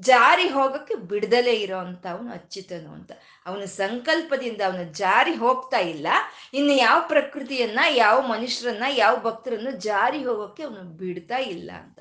[0.01, 3.13] ಜಾರಿ ಹೋಗಕ್ಕೆ ಬಿಡದಲೇ ಇರೋ ಅಂತ ಅವನು ಅಚ್ಯುತನು ಅಂತ.
[3.47, 6.07] ಅವನ ಸಂಕಲ್ಪದಿಂದ ಅವನು ಜಾರಿ ಹೋಗ್ತಾ ಇಲ್ಲ.
[6.55, 11.99] ಇನ್ನು ಯಾವ ಪ್ರಕೃತಿಯನ್ನ, ಯಾವ ಮನುಷ್ಯರನ್ನ, ಯಾವ ಭಕ್ತರನ್ನು ಜಾರಿ ಹೋಗೋಕ್ಕೆ ಅವನು ಬಿಡ್ತಾ ಇಲ್ಲ ಅಂತ.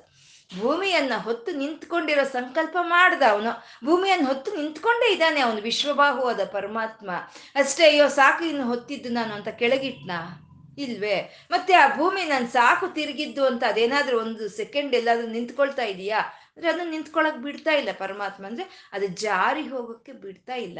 [0.62, 3.64] ಭೂಮಿಯನ್ನ ಹೊತ್ತು ನಿಂತ್ಕೊಂಡಿರೋ ಸಂಕಲ್ಪ ಮಾಡ್ದ ಅವನು.
[3.86, 7.12] ಭೂಮಿಯನ್ನು ಹೊತ್ತು ನಿಂತ್ಕೊಂಡೇ ಇದ್ದಾನೆ ಅವನು ವಿಶ್ವಬಾಹುವಾದ ಪರಮಾತ್ಮ.
[7.56, 10.40] ಅಷ್ಟೇ, ಅಯ್ಯೋ, ಸಾಕು ಇನ್ನು ಹೊತ್ತಿದ್ದು ನಾನು ಅಂತ ಕೆಳಗಿಟ್ನಾ?
[10.78, 11.48] ಇಲ್ವೇ?
[11.52, 16.22] ಮತ್ತೆ ಆ ಭೂಮಿ ನಾನು ಸಾಕು ತಿರುಗಿದ್ದು ಅಂತ ಅದೇನಾದ್ರೂ ಒಂದು ಸೆಕೆಂಡ್ ಎಲ್ಲಾದ್ರೂ ನಿಂತ್ಕೊಳ್ತಾ ಇದೆಯಾ?
[16.58, 18.46] ಅಂದ್ರೆ ಅದನ್ನ ನಿಂತ್ಕೊಳಕ್ ಬಿಡ್ತಾ ಇಲ್ಲ ಪರಮಾತ್ಮ.
[18.46, 20.80] ಅಂದ್ರೆ ಅದು ಜಾರಿ ಹೋಗೋಕ್ಕೆ ಬಿಡ್ತಾ ಇಲ್ಲ.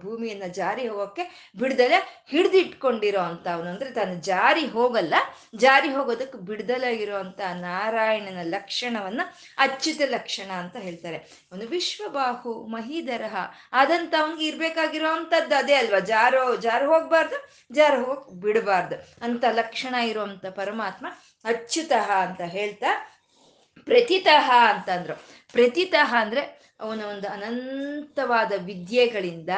[0.00, 5.14] ಭೂಮಿಯನ್ನ ಜಾರಿ ಹೋಗೋಕ್ಕೆ ಬಿಡ್ದಲೆ ಹಿಡ್ದಿಟ್ಕೊಂಡಿರೋ ಅಂತ ಅವನು ಅಂದ್ರೆ ತಾನು ಜಾರಿ ಹೋಗಲ್ಲ.
[5.56, 9.20] ಜಾರಿ ಹೋಗೋದಕ್ಕೆ ಬಿಡ್ದಲೇ ಇರೋ ಅಂತ ನಾರಾಯಣನ ಲಕ್ಷಣವನ್ನ
[9.58, 11.48] ಅಚ್ಯುತ ಲಕ್ಷಣ ಅಂತ ಹೇಳ್ತಾರೆ.
[11.52, 13.36] ಒಂದು ವಿಶ್ವಬಾಹು, ಮಹಿದರಹ.
[13.72, 15.98] ಆದಂತ ಅವನಿಗೆ ಇರ್ಬೇಕಾಗಿರೋ ಅಂತದ್ದು ಅದೇ ಅಲ್ವಾ?
[15.98, 19.24] ಜಾರೋ ಜಾರು ಹೋಗ್ಬಾರ್ದು, ಜಾರು ಹೋಗಕ್ ಬಿಡಬಾರ್ದು.
[19.24, 21.06] ಅಂತ ಲಕ್ಷಣ ಇರುವಂತ ಪರಮಾತ್ಮ
[21.44, 22.86] ಅಚ್ಯುತ ಅಂತ ಹೇಳ್ತಾ
[23.88, 25.14] ಪ್ರತಿತಃ ಅಂತಂದ್ರು.
[25.52, 26.42] ಪ್ರತಿತಃ ಅಂದ್ರೆ
[26.80, 29.48] ಅವನ ಒಂದು ಅನಂತವಾದ ವಿದ್ಯೆಗಳಿಂದ,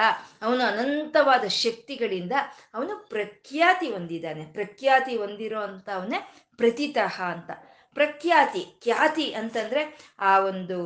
[0.43, 2.33] ಅವನು ಅನಂತವಾದ ಶಕ್ತಿಗಳಿಂದ
[2.75, 4.45] ಅವನು ಪ್ರಖ್ಯಾತಿ ಹೊಂದಿದ್ದಾನೆ.
[4.45, 6.21] ಪ್ರಖ್ಯಾತಿ ಹೊಂದಿರೋ ಅಂತ ಅವನೇ
[6.57, 7.51] ಪ್ರತಿತಃ ಅಂತ.
[7.95, 10.79] ಪ್ರಖ್ಯಾತಿ, ಖ್ಯಾತಿ ಅಂತಂದ್ರೆ ಆ ಒಂದು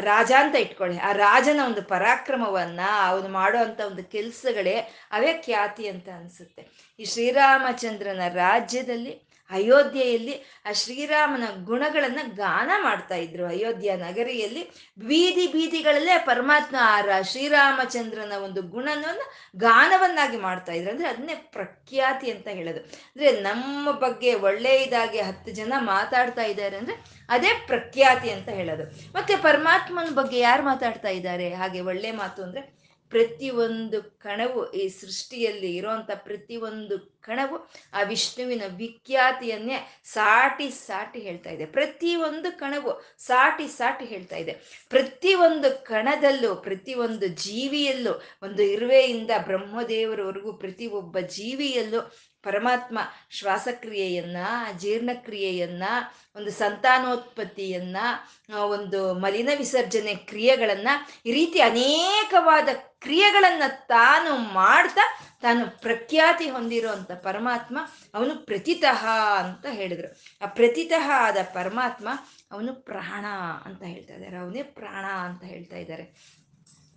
[0.00, 0.98] ರಾಜ ಅಂತ ಇಟ್ಕೊಳ್ಳಿ.
[0.98, 4.76] ಆ ರಾಜನ ಒಂದು ಪರಾಕ್ರಮವನ್ನ, ಅವನು ಮಾಡೋ ಅಂತ ಒಂದು ಕೆಲಸಗಳೇ
[5.12, 6.62] ಅವೇ ಖ್ಯಾತಿ ಅಂತ ಅನ್ಸುತ್ತೆ.
[7.00, 13.46] ಈ ಶ್ರೀರಾಮಚಂದ್ರನ ರಾಜ್ಯದಲ್ಲಿ ಅಯೋಧ್ಯೆಯಲ್ಲಿ ಆ ಶ್ರೀರಾಮನ ಗುಣಗಳನ್ನ ಗಾನ ಮಾಡ್ತಾ ಇದ್ರು.
[13.46, 19.04] ಅಯೋಧ್ಯ ನಗರಿಯಲ್ಲಿ ಬೀದಿ ಬೀದಿಗಳಲ್ಲೇ ಪರಮಾತ್ಮ ಆ ಶ್ರೀರಾಮಚಂದ್ರನ ಒಂದು ಗುಣನ
[19.56, 20.90] ಗಾನವನ್ನಾಗಿ ಮಾಡ್ತಾ ಇದ್ರು.
[20.90, 22.80] ಅಂದ್ರೆ ಅದನ್ನೇ ಪ್ರಖ್ಯಾತಿ ಅಂತ ಹೇಳೋದು.
[22.80, 26.96] ಅಂದ್ರೆ ನಮ್ಮ ಬಗ್ಗೆ ಒಳ್ಳೆಯದಾಗಿ ಹತ್ತು ಜನ ಮಾತಾಡ್ತಾ ಇದ್ದಾರೆ ಅಂದ್ರೆ
[27.28, 28.84] ಅದೇ ಪ್ರಖ್ಯಾತಿ ಅಂತ ಹೇಳೋದು.
[29.12, 31.54] ಮತ್ತೆ ಪರಮಾತ್ಮನ ಬಗ್ಗೆ ಯಾರು ಮಾತಾಡ್ತಾ ಇದ್ದಾರೆ?
[31.54, 32.79] ಹಾಗೆ ಒಳ್ಳೆ ಮಾತು ಅಂದ್ರೆ
[33.10, 37.56] ಪ್ರತಿಯೊಂದು ಕಣವು ಈ ಸೃಷ್ಟಿಯಲ್ಲಿ ಇರೋಂಥ ಪ್ರತಿಯೊಂದು ಕಣವು
[37.92, 41.66] ಆ ವಿಷ್ಣುವಿನ ವಿಖ್ಯಾತಿಯನ್ನೇ ಸಾಟಿ ಸಾಟಿ ಹೇಳ್ತಾ ಇದೆ.
[41.66, 44.52] ಪ್ರತಿಯೊಂದು ಕಣವು ಸಾಟಿ ಸಾಟಿ ಹೇಳ್ತಾ ಇದೆ.
[44.88, 52.00] ಪ್ರತಿಯೊಂದು ಕಣದಲ್ಲೂ, ಪ್ರತಿಯೊಂದು ಜೀವಿಯಲ್ಲೂ, ಒಂದು ಇರುವೆಯಿಂದ ಬ್ರಹ್ಮದೇವರವರೆಗೂ ಪ್ರತಿ ಒಬ್ಬ ಜೀವಿಯಲ್ಲೂ
[52.42, 52.98] ಪರಮಾತ್ಮ
[53.30, 54.36] ಶ್ವಾಸಕ್ರಿಯೆಯನ್ನ,
[54.78, 55.82] ಜೀರ್ಣಕ್ರಿಯೆಯನ್ನ,
[56.36, 57.96] ಒಂದು ಸಂತಾನೋತ್ಪತ್ತಿಯನ್ನ
[58.54, 60.88] ಒಂದು ಮಲಿನ ವಿಸರ್ಜನೆ ಕ್ರಿಯೆಗಳನ್ನ
[61.26, 67.78] ಈ ರೀತಿ ಅನೇಕವಾದ ಕ್ರಿಯೆಗಳನ್ನ ತಾನು ಮಾಡ್ತಾ ತಾನು ಪ್ರಖ್ಯಾತಿ ಹೊಂದಿರುವಂತ ಪರಮಾತ್ಮ
[68.14, 69.06] ಅವನು ಪ್ರತಿತಃ
[69.38, 70.16] ಅಂತ ಹೇಳಿದ್ರು.
[70.42, 72.08] ಆ ಪ್ರತಿತಃ ಆದ ಪರಮಾತ್ಮ
[72.52, 73.24] ಅವನು ಪ್ರಾಣ
[73.64, 74.36] ಅಂತ ಹೇಳ್ತಾ ಇದ್ದಾರೆ.
[74.36, 76.30] ಅವನೇ ಪ್ರಾಣ ಅಂತ ಹೇಳ್ತಾ ಇದ್ದಾರೆ.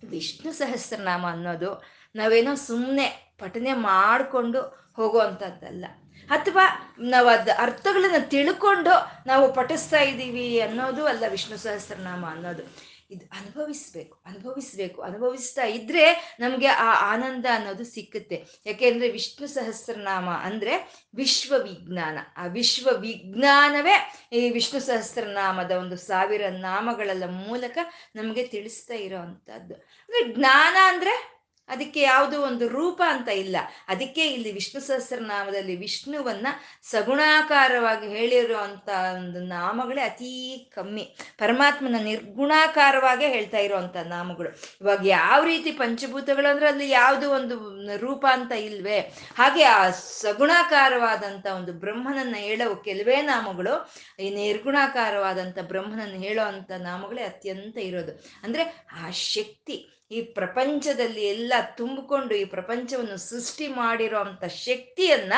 [0.08, 1.84] ವಿಷ್ಣು ಸಹಸ್ರನಾಮ ಅನ್ನೋದು
[2.16, 5.84] ನಾವೇನೋ ಸುಮ್ಮನೆ ಪಠನೆ ಮಾಡಿಕೊಂಡು ಹೋಗುವಂಥದ್ದಲ್ಲ
[6.30, 8.90] ಅಥವಾ ನಾವು ಅದ ಅರ್ಥಗಳನ್ನ ತಿಳ್ಕೊಂಡು
[9.26, 12.94] ನಾವು ಪಠಿಸ್ತಾ ಇದ್ದೀವಿ ಅನ್ನೋದು ಅಲ್ಲ ವಿಷ್ಣು ಸಹಸ್ರನಾಮ ಅನ್ನೋದು.
[13.10, 15.02] ಇದು ಅನುಭವಿಸ್ಬೇಕು ಅನುಭವಿಸ್ಬೇಕು.
[15.02, 18.44] ಅನುಭವಿಸ್ತಾ ಇದ್ರೆ ನಮಗೆ ಆ ಆನಂದ ಅನ್ನೋದು ಸಿಕ್ಕುತ್ತೆ.
[18.66, 27.22] ಯಾಕೆಂದ್ರೆ ವಿಷ್ಣು ಸಹಸ್ರನಾಮ ಅಂದ್ರೆ ವಿಶ್ವ ವಿಜ್ಞಾನ ಆ ವಿಶ್ವ ವಿಜ್ಞಾನವೇ ಈ ವಿಷ್ಣು ಸಹಸ್ರನಾಮದ ಒಂದು ಸಾವಿರ ನಾಮಗಳ
[27.30, 27.78] ಮೂಲಕ
[28.16, 31.33] ನಮಗೆ ತಿಳಿಸ್ತಾ ಇರೋ ಅಂಥದ್ದು ಅಂದ್ರೆ ಜ್ಞಾನ ಅಂದ್ರೆ
[31.68, 33.56] ಅದಕ್ಕೆ ಯಾವುದು ಒಂದು ರೂಪ ಅಂತ ಇಲ್ಲ.
[33.88, 36.46] ಅದಕ್ಕೆ ಇಲ್ಲಿ ವಿಷ್ಣು ಸಹಸ್ರನಾಮದಲ್ಲಿ ವಿಷ್ಣುವನ್ನ
[36.82, 41.16] ಸಗುಣಾಕಾರವಾಗಿ ಹೇಳಿರುವಂತ ಒಂದು ನಾಮಗಳೇ ಅತೀ ಕಮ್ಮಿ.
[41.38, 44.48] ಪರಮಾತ್ಮನ ನಿರ್ಗುಣಾಕಾರವಾಗೇ ಹೇಳ್ತಾ ಇರುವಂತ ನಾಮಗಳು.
[44.80, 48.98] ಇವಾಗ ಯಾವ ರೀತಿ ಪಂಚಭೂತಗಳು ಅಂದ್ರೆ ಅಲ್ಲಿ ಯಾವುದು ಒಂದು ರೂಪ ಅಂತ ಇಲ್ವೇ.
[49.38, 57.78] ಹಾಗೆ ಆ ಸಗುಣಾಕಾರವಾದಂತ ಒಂದು ಬ್ರಹ್ಮನನ್ನ ಹೇಳೋ ಕೆಲವೇ ನಾಮಗಳು ಈ ನಿರ್ಗುಣಾಕಾರವಾದಂತ ಬ್ರಹ್ಮನನ್ನು ಹೇಳೋ ಅಂತ ನಾಮಗಳೇ ಅತ್ಯಂತ
[57.78, 58.24] ಇರೋದು.
[58.42, 65.32] ಅಂದ್ರೆ ಆ ಶಕ್ತಿ ಈ ಪ್ರಪಂಚದಲ್ಲಿ ಎಲ್ಲ ತುಂಬಿಕೊಂಡು ಈ ಪ್ರಪಂಚವನ್ನು ಸೃಷ್ಟಿ ಮಾಡಿರೋ ಅಂಥ ಶಕ್ತಿಯನ್ನ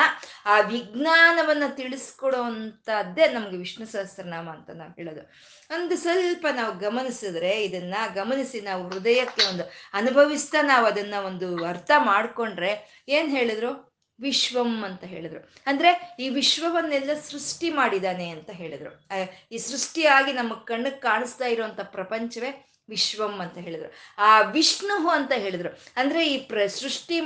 [0.45, 5.31] ಆ ವಿಜ್ಞಾನವನ್ನ ತಿಳಿಸ್ಕೊಡೋ ಅಂಥದ್ದೇ ನಮ್ಗೆ ವಿಷ್ಣು ಸಹಸ್ರನಾಮ ಅಂತ ನಾವು ಹೇಳೋದು.
[5.71, 13.05] ಒಂದು ಸ್ವಲ್ಪ ನಾವು ಗಮನಿಸಿದ್ರೆ ಇದನ್ನ ಗಮನಿಸಿ ನಾವು ಹೃದಯಕ್ಕೆ ಒಂದು ಅನುಭವಿಸ್ತಾ ನಾವು ಅದನ್ನ ಒಂದು ಅರ್ಥ ಮಾಡ್ಕೊಂಡ್ರೆ
[13.07, 13.87] ಏನ್ ಹೇಳಿದ್ರು?
[14.19, 15.53] ವಿಶ್ವಂ ಅಂತ ಹೇಳಿದ್ರು.
[15.65, 19.07] ಅಂದ್ರೆ ಈ ವಿಶ್ವವನ್ನೆಲ್ಲ ಸೃಷ್ಟಿ ಮಾಡಿದಾನೆ ಅಂತ ಹೇಳಿದ್ರು.
[19.51, 23.93] ಈ ಸೃಷ್ಟಿಯಾಗಿ ನಮ್ಮ ಕಣ್ಣಿಗೆ ಕಾಣಿಸ್ತಾ ಇರುವಂತ ಪ್ರಪಂಚವೇ ವಿಶ್ವಂ ಅಂತ ಹೇಳಿದ್ರು.
[24.17, 25.69] ಆ ವಿಷ್ಣು ಅಂತ ಹೇಳಿದ್ರು.
[25.97, 27.19] ಅಂದ್ರೆ ಈ ಪ್ರ ಸೃಷ್ಟಿ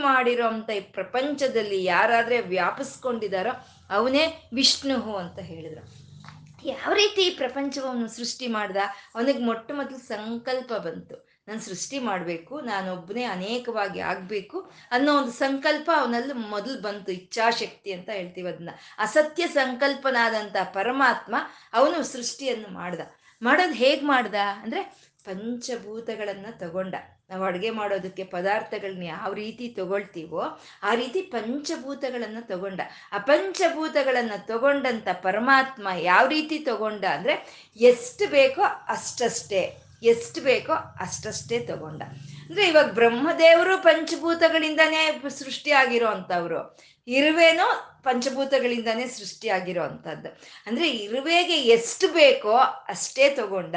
[0.43, 6.11] ಅಂತ ಈ ಪ್ರಪಂಚದಲ್ಲಿ ಯಾರಾದ್ರೆ ವ್ಯಾಪಿಸ್ಕೊಂಡಿದಾರೋ ಅವನೇ ವಿಷ್ಣು ಅಂತ ಹೇಳಿದ್ರು.
[6.65, 8.77] ಯಾವ ರೀತಿ ಈ ಪ್ರಪಂಚವನ್ನು ಸೃಷ್ಟಿ ಮಾಡ್ದ?
[9.15, 11.31] ಅವನಿಗೆ ಮೊಟ್ಟ ಮೊದಲು ಸಂಕಲ್ಪ ಬಂತು.
[11.47, 17.11] ನಾನು ಸೃಷ್ಟಿ ಮಾಡಬೇಕು, ನಾನೊಬ್ಬನೇ ಅನೇಕವಾಗಿ ಆಗಬೇಕು ಅನ್ನೋ ಒಂದು ಸಂಕಲ್ಪ ಅವನಲ್ಲಿ ಮೊದಲು ಬಂತು.
[17.11, 18.69] ಇಚ್ಛಾಶಕ್ತಿ ಅಂತ ಹೇಳ್ತೀವಿ ಅದನ್ನ.
[18.97, 21.35] ಅಸತ್ಯ ಸಂಕಲ್ಪನಾದಂಥ ಪರಮಾತ್ಮ
[21.73, 22.99] ಅವನು ಸೃಷ್ಟಿಯನ್ನು ಮಾಡ್ದ.
[23.41, 24.35] ಮಾಡೋದು ಹೇಗೆ ಮಾಡ್ದ?
[24.61, 26.95] ಅಂದರೆ ಪಂಚಭೂತಗಳನ್ನ ತಗೊಂಡ.
[27.29, 30.41] ನಾವು ಅಡುಗೆ ಮಾಡೋದಕ್ಕೆ ಪದಾರ್ಥಗಳನ್ನ ಯಾವ ರೀತಿ ತಗೊಳ್ತೀವೋ
[30.83, 32.81] ಆ ರೀತಿ ಪಂಚಭೂತಗಳನ್ನು ತಗೊಂಡ.
[33.11, 37.35] ಆ ಪಂಚಭೂತಗಳನ್ನು ತಗೊಂಡಂತ ಪರಮಾತ್ಮ ಯಾವ ರೀತಿ ತಗೊಂಡ ಅಂದ್ರೆ
[37.81, 42.01] ಎಷ್ಟು ಬೇಕೋ ಅಷ್ಟಷ್ಟೇ, ಎಷ್ಟು ಬೇಕೋ ಅಷ್ಟಷ್ಟೇ ತಗೊಂಡ.
[42.51, 45.01] ಅಂದ್ರೆ ಇವಾಗ ಬ್ರಹ್ಮದೇವರು ಪಂಚಭೂತಗಳಿಂದಾನೇ
[45.37, 46.61] ಸೃಷ್ಟಿ ಆಗಿರೋ ಅಂತವ್ರು
[47.07, 47.67] ಇರುವೆನೂ
[48.03, 50.29] ಪಂಚಭೂತಗಳಿಂದಾನೇ ಸೃಷ್ಟಿ ಆಗಿರೋ ಅಂಥದ್ದು
[50.67, 52.55] ಅಂದ್ರೆ ಇರುವೆಗೆ ಎಷ್ಟು ಬೇಕೋ
[52.87, 53.75] ಅಷ್ಟೇ ತಗೊಂಡ,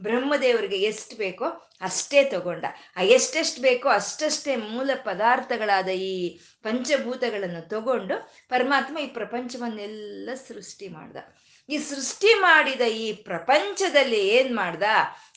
[0.00, 1.44] ಬ್ರಹ್ಮದೇವರಿಗೆ ಎಷ್ಟು ಬೇಕೋ
[1.80, 2.64] ಅಷ್ಟೇ ತಗೊಂಡ.
[2.96, 8.14] ಆ ಎಷ್ಟೆಷ್ಟು ಬೇಕೋ ಅಷ್ಟಷ್ಟೇ ಮೂಲ ಪದಾರ್ಥಗಳಾದ ಈ ಪಂಚಭೂತಗಳನ್ನು ತಗೊಂಡು
[8.48, 11.16] ಪರಮಾತ್ಮ ಈ ಪ್ರಪಂಚವನ್ನೆಲ್ಲ ಸೃಷ್ಟಿ ಮಾಡ್ದ.
[11.68, 14.82] ಈ ಸೃಷ್ಟಿ ಮಾಡಿದ ಈ ಪ್ರಪಂಚದಲ್ಲಿ ಏನು ಮಾಡ್ದ?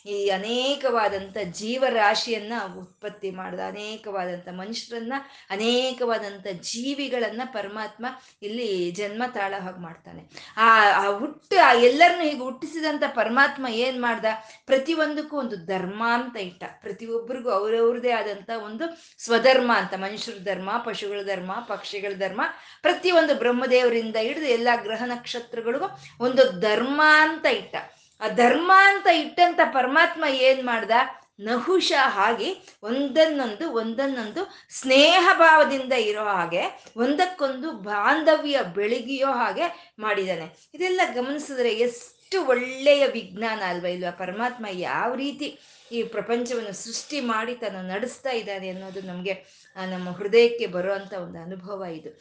[0.06, 5.14] ಈ ಅನೇಕವಾದಂಥ ಜೀವರಾಶಿಯನ್ನ ಉತ್ಪತ್ತಿ ಮಾಡಿದ ಅನೇಕವಾದಂಥ ಮನುಷ್ಯರನ್ನ
[5.50, 8.06] ಅನೇಕವಾದಂಥ ಜೀವಿಗಳನ್ನ ಪರಮಾತ್ಮ
[8.42, 10.54] ಇಲ್ಲಿ ಜನ್ಮ ತಾಳ ಹಾಗೆ ಮಾಡ್ತಾನೆ.
[10.58, 14.26] ಆ ಹುಟ್ಟು, ಆ ಎಲ್ಲರನ್ನು ಹೀಗೆ ಹುಟ್ಟಿಸಿದಂಥ ಪರಮಾತ್ಮ ಏನ್ ಮಾಡ್ದ?
[14.66, 16.64] ಪ್ರತಿಯೊಂದಕ್ಕೂ ಒಂದು ಧರ್ಮ ಅಂತ ಇಟ್ಟ.
[16.82, 18.84] ಪ್ರತಿಯೊಬ್ಬರಿಗೂ ಅವ್ರವ್ರದೇ ಆದಂಥ ಒಂದು
[19.24, 19.94] ಸ್ವಧರ್ಮ ಅಂತ.
[19.94, 22.42] ಮನುಷ್ಯರ ಧರ್ಮ, ಪಶುಗಳ ಧರ್ಮ, ಪಕ್ಷಿಗಳ ಧರ್ಮ,
[22.82, 25.86] ಪ್ರತಿಯೊಂದು ಬ್ರಹ್ಮದೇವರಿಂದ ಹಿಡಿದು ಎಲ್ಲ ಗ್ರಹ ನಕ್ಷತ್ರಗಳಿಗೂ
[26.20, 27.76] ಒಂದು ಧರ್ಮ ಅಂತ ಇಟ್ಟ.
[28.22, 30.92] ಆ ಧರ್ಮ ಅಂತ ಇಟ್ಟಂತ ಪರಮಾತ್ಮ ಏನ್ ಮಾಡ್ದ?
[31.40, 32.50] ನಹುಷ ಹಾಗೆ
[32.84, 36.62] ಒಂದನ್ನೊಂದು ಒಂದನ್ನೊಂದು ಸ್ನೇಹ ಭಾವದಿಂದ ಇರೋ ಹಾಗೆ,
[36.98, 39.66] ಒಂದಕ್ಕೊಂದು ಬಾಂಧವ್ಯ ಬೆಳಗಿಯೋ ಹಾಗೆ
[40.00, 44.12] ಮಾಡಿದ್ದಾನೆ ಇದೆಲ್ಲ ಗಮನಿಸಿದ್ರೆ ಎಷ್ಟು ಒಳ್ಳೆಯ ವಿಜ್ಞಾನ ಅಲ್ವಾ ಇಲ್ವಾ?
[44.12, 45.50] ಪರಮಾತ್ಮ ಯಾವ ರೀತಿ
[45.92, 49.34] ಈ ಪ್ರಪಂಚವನ್ನು ಸೃಷ್ಟಿ ಮಾಡಿ ತಾನು ನಡೆಸ್ತಾ ಇದ್ದಾನೆ ಅನ್ನೋದು ನಮಗೆ
[49.76, 52.12] ನಮ್ಮ ಹೃದಯಕ್ಕೆ ಬರುವಂತ ಒಂದು ಅನುಭವ ಇದು.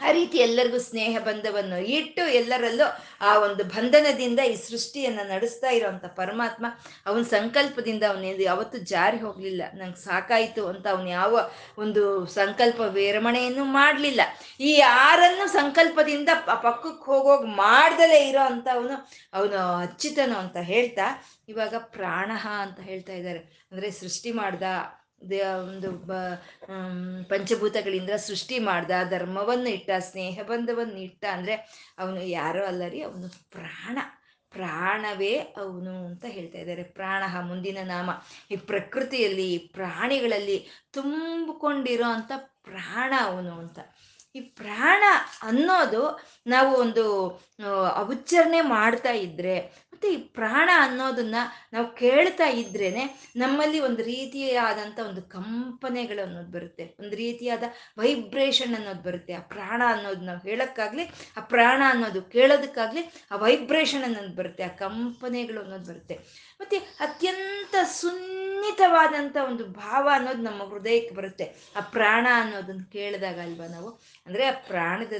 [0.00, 2.86] ಆ ರೀತಿ ಎಲ್ಲರಿಗೂ ಸ್ನೇಹ ಬಂಧವನ್ನು ಇಟ್ಟು ಎಲ್ಲರಲ್ಲೂ
[3.20, 6.66] ಆ ಒಂದು ಬಂಧನದಿಂದ ಈ ಸೃಷ್ಟಿಯನ್ನು ನಡೆಸ್ತಾ ಇರೋವಂಥ ಪರಮಾತ್ಮ,
[7.06, 9.62] ಅವನ ಸಂಕಲ್ಪದಿಂದ ಅವನ ಯಾವತ್ತು ಜಾರಿ ಹೋಗಲಿಲ್ಲ.
[9.74, 14.20] ನಂಗೆ ಸಾಕಾಯಿತು ಅಂತ ಅವನು ಯಾವ ಒಂದು ಸಂಕಲ್ಪ ವಿರಮಣೆಯನ್ನು ಮಾಡಲಿಲ್ಲ.
[14.60, 18.96] ಈ ಯಾರನ್ನು ಸಂಕಲ್ಪದಿಂದ ಪಕ್ಕಕ್ಕೆ ಹೋಗೋಗಿ ಮಾಡ್ದಲೇ ಇರೋ ಅಂತ ಅವನು
[19.32, 23.38] ಅವನು ಅಂತ ಹೇಳ್ತಾ ಇವಾಗ ಪ್ರಾಣಃ ಅಂತ ಹೇಳ್ತಾ ಇದ್ದಾರೆ.
[23.72, 24.62] ಅಂದರೆ ಸೃಷ್ಟಿ ಮಾಡ್ದ
[25.32, 26.12] ಒಂದು, ಬ
[27.28, 31.54] ಪಂಚಭೂತಗಳಿಂದ ಸೃಷ್ಟಿ ಮಾಡ್ದ, ಧರ್ಮವನ್ನು ಇಟ್ಟ ಸ್ನೇಹ ಬಂಧವನ್ನು ಇಟ್ಟ ಅಂದ್ರೆ
[31.98, 33.98] ಅವನು ಯಾರೋ ಅಲ್ಲ ರೀ, ಅವನು ಪ್ರಾಣ,
[34.50, 36.82] ಪ್ರಾಣವೇ ಅವನು ಅಂತ ಹೇಳ್ತಾ ಇದ್ದಾರೆ.
[36.82, 38.10] ಪ್ರಾಣ ಮುಂದಿನ ನಾಮ.
[38.50, 43.78] ಈ ಪ್ರಕೃತಿಯಲ್ಲಿ ಪ್ರಾಣಿಗಳಲ್ಲಿ ತುಂಬಿಕೊಂಡಿರೋ ಅಂತ ಪ್ರಾಣ ಅವನು ಅಂತ.
[44.34, 45.02] ಈ ಪ್ರಾಣ
[45.42, 47.28] ಅನ್ನೋದು ನಾವು ಒಂದು
[48.08, 51.34] ಉಚ್ಚಾರಣೆ ಮಾಡ್ತಾ ಇದ್ರೆ ಮತ್ತೆ ಈ ಪ್ರಾಣ ಅನ್ನೋದನ್ನ
[51.72, 56.96] ನಾವು ಕೇಳ್ತಾ ಇದ್ರೇನೆ ನಮ್ಮಲ್ಲಿ ಒಂದು ರೀತಿಯಾದಂಥ ಒಂದು ಕಂಪನೆಗಳು ಅನ್ನೋದು ಬರುತ್ತೆ.
[57.00, 57.62] ಒಂದು ರೀತಿಯಾದ
[57.98, 59.32] ವೈಬ್ರೇಷನ್ ಅನ್ನೋದು ಬರುತ್ತೆ.
[59.32, 61.04] ಆ ಪ್ರಾಣ ಅನ್ನೋದು ನಾವು ಹೇಳೋಕ್ಕಾಗ್ಲಿ,
[61.36, 64.62] ಆ ಪ್ರಾಣ ಅನ್ನೋದು ಕೇಳೋದಕ್ಕಾಗ್ಲಿ ಆ ವೈಬ್ರೇಷನ್ ಅನ್ನೋದು ಬರುತ್ತೆ.
[64.62, 66.14] ಆ ಕಂಪನೆಗಳು ಅನ್ನೋದು ಬರುತ್ತೆ.
[66.60, 71.72] ಮತ್ತೆ ಅತ್ಯಂತ ಸುನ್ನಿತವಾದಂಥ ಒಂದು ಭಾವ ಅನ್ನೋದು ನಮ್ಮ ಹೃದಯಕ್ಕೆ ಬರುತ್ತೆ.
[71.76, 73.88] ಆ ಪ್ರಾಣ ಅನ್ನೋದನ್ನ ಕೇಳಿದಾಗ ಅಲ್ವಾ ನಾವು?
[74.26, 75.12] ಅಂದ್ರೆ ಆ ಪ್ರಾಣದ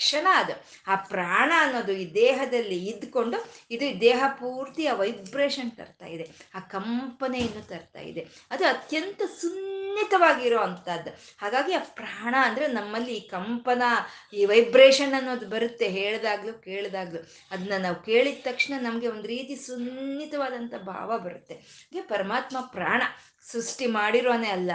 [0.00, 0.52] ಲಕ್ಷಣ ಅದು.
[0.86, 3.38] ಆ ಪ್ರಾಣ ಅನ್ನೋದು ಈ ದೇಹದಲ್ಲಿ ಇದ್ಕೊಂಡು
[3.70, 6.30] ಇದು ದೇಹ ಪೂರ್ತಿ ಆ ವೈಬ್ರೇಷನ್ ತರ್ತಾ ಇದೆ.
[6.54, 8.26] ಆ ಕಂಪನೆಯನ್ನು ತರ್ತಾ ಇದೆ.
[8.50, 11.10] ಅದು ಅತ್ಯಂತ ಸುನ್ನಿತವಾಗಿರೋ ಅಂಥದ್ದು.
[11.38, 13.82] ಹಾಗಾಗಿ ಆ ಪ್ರಾಣ ಅಂದ್ರೆ ನಮ್ಮಲ್ಲಿ ಈ ಕಂಪನ,
[14.32, 17.20] ಈ ವೈಬ್ರೇಷನ್ ಅನ್ನೋದು ಬರುತ್ತೆ ಹೇಳ್ದಾಗ್ಲೂ ಕೇಳ್ದಾಗ್ಲೂ.
[17.50, 21.54] ಅದನ್ನ ನಾವು ಕೇಳಿದ ತಕ್ಷಣ ನಮಗೆ ಒಂದು ರೀತಿ ಸುನ್ನಿತವಾದಂಥ ಭಾವ ಬರುತ್ತೆ.
[21.54, 23.02] ಹಾಗೆ ಪರಮಾತ್ಮ ಪ್ರಾಣ
[23.52, 24.70] ಸೃಷ್ಟಿ ಮಾಡಿರೋನೇ ಅಲ್ಲ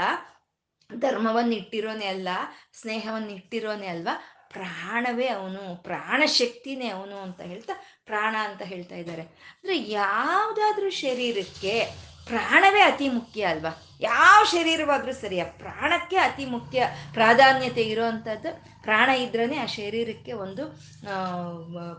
[1.00, 2.30] ಧರ್ಮವನ್ನು ಇಟ್ಟಿರೋನೇ ಅಲ್ಲ
[2.74, 4.35] ಸ್ನೇಹವನ್ನು ಇಟ್ಟಿರೋನೇ ಅಲ್ವಾ?
[4.56, 7.74] ಪ್ರಾಣವೇ ಅವನು ಪ್ರಾಣ ಶಕ್ತಿನೇ ಅವನು ಅಂತ ಹೇಳ್ತಾ
[8.06, 9.22] ಪ್ರಾಣ ಅಂತ ಹೇಳ್ತಾ ಇದ್ದಾರೆ.
[9.22, 11.86] ಅಂದರೆ ಯಾವುದಾದ್ರೂ ಶರೀರಕ್ಕೆ
[12.28, 13.85] ಪ್ರಾಣವೇ ಅತಿ ಮುಖ್ಯ ಅಲ್ವಾ?
[14.02, 20.66] ಯಾವ ಶರೀರವಾದ್ರೂ ಸರಿ, ಆ ಪ್ರಾಣಕ್ಕೆ ಅತಿ ಮುಖ್ಯ ಪ್ರಾಧಾನ್ಯತೆ ಇರುವಂಥದ್ದು ಪ್ರಾಣ ಇದ್ರೇ ಆ ಶರೀರಕ್ಕೆ ಒಂದು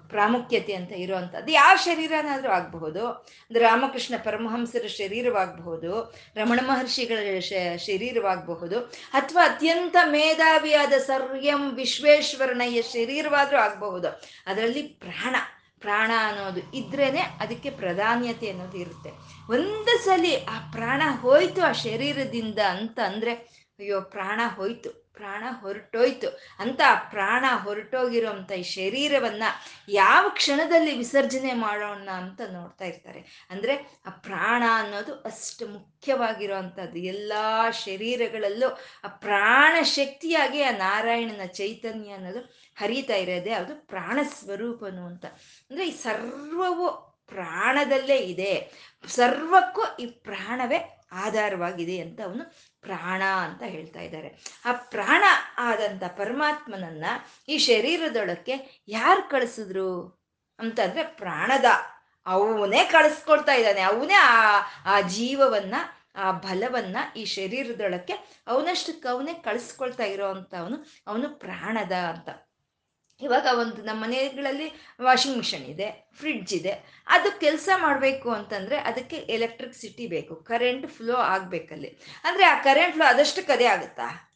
[0.09, 7.41] ಪ್ರಾಮುಖ್ಯತೆ ಅಂತ ಇರುವಂಥದ್ದು ಯಾವ ಶರೀರನಾದರೂ ಆಗಬಹುದು, ಅಂದ್ರೆ ರಾಮಕೃಷ್ಣ ಪರಮಹಂಸರ ಶರೀರವಾಗಬಹುದು, ರಮಣ ಮಹರ್ಷಿಗಳ
[7.77, 8.81] ಶರೀರವಾಗಬಹುದು,
[9.13, 14.09] ಅಥವಾ ಅತ್ಯಂತ ಮೇಧಾವಿಯಾದ ಸರ್ಯಂ ವಿಶ್ವೇಶ್ವರನಯ್ಯ ಶರೀರವಾದರೂ ಆಗಬಹುದು.
[14.47, 15.37] ಅದರಲ್ಲಿ ಪ್ರಾಣ.
[15.81, 19.11] ಪ್ರಾಣ ಅನ್ನೋದು ಇದ್ರೇನೆ ಅದಕ್ಕೆ ಪ್ರಾಧಾನ್ಯತೆ ಅನ್ನೋದು ಇರುತ್ತೆ.
[19.51, 23.35] ಒಂದು ಸಲಿ ಆ ಪ್ರಾಣ ಹೋಯ್ತು ಆ ಶರೀರದಿಂದ ಅಂತ ಅಂದ್ರೆ,
[23.79, 25.06] ಅಯ್ಯೋ, ಪ್ರಾಣ ಹೋಯ್ತು.
[25.17, 26.39] ಪ್ರಾಣ ಹೊರಟೋಯ್ತು.
[26.59, 29.43] ಅಂತ ಪ್ರಾಣ ಹೊರಟೋಗಿರೋಂಥ ಈ ಶರೀರವನ್ನ
[29.89, 33.47] ಯಾವ ಕ್ಷಣದಲ್ಲಿ ವಿಸರ್ಜನೆ ಮಾಡೋಣ ಅಂತ ನೋಡ್ತಾ ಇರ್ತಾರೆ.
[33.51, 37.33] ಅಂದ್ರೆ ಆ ಪ್ರಾಣ ಅನ್ನೋದು ಅಷ್ಟು ಮುಖ್ಯವಾಗಿರೋವಂಥದ್ದು ಎಲ್ಲ
[37.71, 38.69] ಶರೀರಗಳಲ್ಲೂ
[39.05, 42.41] ಆ ಪ್ರಾಣ ಶಕ್ತಿಯಾಗಿ ಆ ನಾರಾಯಣನ ಚೈತನ್ಯ ಅನ್ನೋದು
[42.77, 45.27] ಹರಿತಾ ಇರೋದೆ ಅದು ಪ್ರಾಣ ಸ್ವರೂಪನು ಅಂತ.
[45.71, 48.73] ಅಂದ್ರೆ ಈ ಸರ್ವವು ಪ್ರಾಣದಲ್ಲೇ ಇದೆ.
[49.09, 52.55] ಸರ್ವಕ್ಕೂ ಈ ಪ್ರಾಣವೇ ಆಧಾರವಾಗಿದೆ ಅಂತ ಅವನು
[52.87, 54.45] ಪ್ರಾಣ ಅಂತ ಹೇಳ್ತಾ ಇದ್ದಾರೆ.
[54.65, 55.25] ಆ ಪ್ರಾಣ
[55.59, 57.05] ಆದಂಥ ಪರಮಾತ್ಮನನ್ನ
[57.49, 60.21] ಈ ಶರೀರದೊಳಕ್ಕೆ ಯಾರು ಕಳಿಸಿದ್ರು?
[60.59, 61.65] ಅಂತಂದ್ರೆ ಪ್ರಾಣದ.
[62.27, 63.81] ಅವನೇ ಕಳಿಸ್ಕೊಳ್ತಾ ಇದ್ದಾನೆ.
[63.81, 65.75] ಅವನೇ ಆ ಆ ಜೀವವನ್ನ,
[66.17, 68.13] ಆ ಬಲವನ್ನ ಈ ಶರೀರದೊಳಕ್ಕೆ
[68.47, 72.46] ಅವನಷ್ಟಕ್ಕೆ ಅವನೇ ಕಳಿಸ್ಕೊಳ್ತಾ ಇರೋ ಅಂತ ಅವನು ಅವನು ಪ್ರಾಣದ ಅಂತ.
[73.21, 74.69] ಇವಾಗ ಒಂದು ನಮ್ಮ ಮನೆಗಳಲ್ಲಿ
[75.03, 77.03] ವಾಷಿಂಗ್ ಮಿಷನ್ ಇದೆ ಫ್ರಿಡ್ಜ್ ಇದೆ.
[77.07, 81.89] ಅದು ಕೆಲಸ ಮಾಡಬೇಕು ಅಂತಂದರೆ ಅದಕ್ಕೆ ಎಲೆಕ್ಟ್ರಿಕ್ಸಿಟಿ ಬೇಕು ಕರೆಂಟ್ ಫ್ಲೋ ಆಗಬೇಕಲ್ಲಿ.
[82.25, 84.36] ಅಂದರೆ ಆ ಕರೆಂಟ್ ಫ್ಲೋ ಅದಷ್ಟಕ್ಕೆ ಅದೇ ಆಗುತ್ತಾ?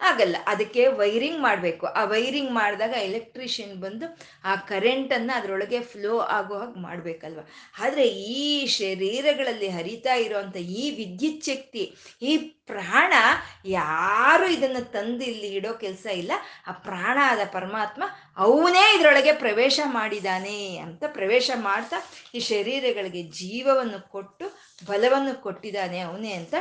[0.00, 0.36] ಆಗಲ್ಲ.
[0.46, 1.86] ಅದಕ್ಕೆ ವೈರಿಂಗ್ ಮಾಡಬೇಕು.
[1.86, 4.06] ಆ ವೈರಿಂಗ್ ಮಾಡಿದಾಗ ಎಲೆಕ್ಟ್ರಿಷಿಯನ್ ಬಂದು
[4.44, 7.40] ಆ ಕರೆಂಟನ್ನು ಅದರೊಳಗೆ ಫ್ಲೋ ಆಗೋ ಹಾಗೆ ಮಾಡಬೇಕಲ್ವ?
[7.80, 13.12] ಆದರೆ ಈ ಶರೀರಗಳಲ್ಲಿ ಹರಿತಾ ಇರೋವಂಥ ಈ ವಿದ್ಯುತ್ ಶಕ್ತಿ, ಈ ಪ್ರಾಣ
[13.66, 16.32] ಯಾರು ಇದನ್ನು ತಂದು ಇಲ್ಲಿ ಇಡೋ ಕೆಲಸ ಇಲ್ಲ.
[16.66, 18.02] ಆ ಪ್ರಾಣ ಆದ ಪರಮಾತ್ಮ
[18.36, 21.96] ಅವನೇ ಇದರೊಳಗೆ ಪ್ರವೇಶ ಮಾಡಿದಾನೆ ಅಂತ ಪ್ರವೇಶ ಮಾಡ್ತಾ
[22.34, 24.46] ಈ ಶರೀರಗಳಿಗೆ ಜೀವವನ್ನು ಕೊಟ್ಟು
[24.86, 26.54] ಬಲವನ್ನು ಕೊಟ್ಟಿದ್ದಾನೆ ಅವನೇ ಅಂತ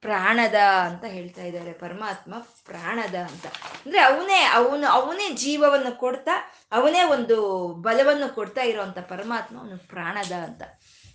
[0.00, 3.46] ಪ್ರಾಣದ ಅಂತ ಹೇಳ್ತಾ ಇದ್ದಾರೆ, ಪರಮಾತ್ಮ ಪ್ರಾಣದ ಅಂತ.
[3.86, 10.62] ಅಂದ್ರೆ ಅವನೇ, ಅವನು, ಅವನೇ ಜೀವವನ್ನು ಕೊಡ್ತಾ, ಅವನೇ ಒಂದು ಬಲವನ್ನು ಕೊಡ್ತಾ ಇರೋವಂಥ ಪರಮಾತ್ಮ ಅವನು ಪ್ರಾಣದ ಅಂತ.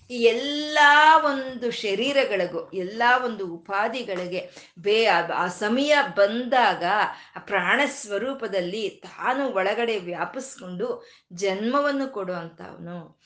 [0.09, 0.79] ಈ ಎಲ್ಲ
[1.25, 6.83] ಒಂದು ಶರೀರಗಳಿಗೂ, ಎಲ್ಲ ಒಂದು ಉಪಾಧಿಗಳಿಗೆ ಬೇ, ಆ ಸಮಯ ಬಂದಾಗ
[7.35, 13.21] ಆ ಪ್ರಾಣ ಸ್ವರೂಪದಲ್ಲಿ ತಾನು ಒಳಗಡೆ ವ್ಯಾಪಿಸ್ಕೊಂಡು ಜನ್ಮವನ್ನು ಕೊಡುವಂಥವನು.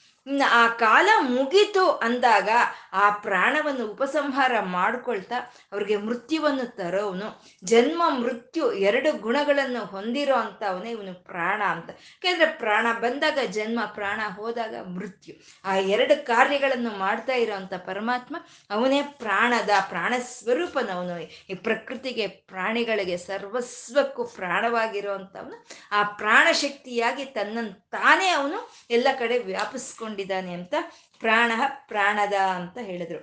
[0.51, 2.49] ಆ ಕಾಲ ಮುಗೀತು ಅಂದಾಗ
[2.93, 5.35] ಆ ಪ್ರಾಣವನ್ನು ಉಪಸಂಹಾರ ಮಾಡ್ಕೊಳ್ತಾ
[5.71, 7.43] ಅವ್ರಿಗೆ ಮೃತ್ಯುವನ್ನು ತರೋವನು.
[7.63, 11.89] ಜನ್ಮ, ಮೃತ್ಯು ಎರಡು ಗುಣಗಳನ್ನು ಹೊಂದಿರೋ ಅಂಥವನೇ ಇವನು ಪ್ರಾಣ ಅಂತ.
[11.89, 15.35] ಯಾಕೆಂದ್ರೆ ಪ್ರಾಣ ಬಂದಾಗ ಜನ್ಮ, ಪ್ರಾಣ ಹೋದಾಗ ಮೃತ್ಯು.
[15.65, 18.35] ಆ ಎರಡು ಕಾರ್ಯಗಳನ್ನು ಮಾಡ್ತಾ ಇರೋವಂಥ ಪರಮಾತ್ಮ
[18.69, 21.19] ಅವನೇ ಪ್ರಾಣದ ಪ್ರಾಣ ಸ್ವರೂಪನವನು.
[21.49, 30.53] ಈ ಪ್ರಕೃತಿಗೆ, ಪ್ರಾಣಿಗಳಿಗೆ ಸರ್ವಸ್ವಕ್ಕೂ ಪ್ರಾಣವಾಗಿರುವಂಥವನು ಆ ಪ್ರಾಣ ಶಕ್ತಿಯಾಗಿ ತನ್ನನ್ನು ತಾನೇ ಅವನು ಎಲ್ಲ ಕಡೆ ವ್ಯಾಪಿಸ್ಕೊಂಡು ಕೊಂಡಿದ್ದಾನೆ
[30.53, 30.75] ಅಂತ
[31.19, 31.51] ಪ್ರಾಣ
[31.87, 33.19] ಪ್ರಾಣದ ಅಂತ ಹೇಳಿದ್ರು.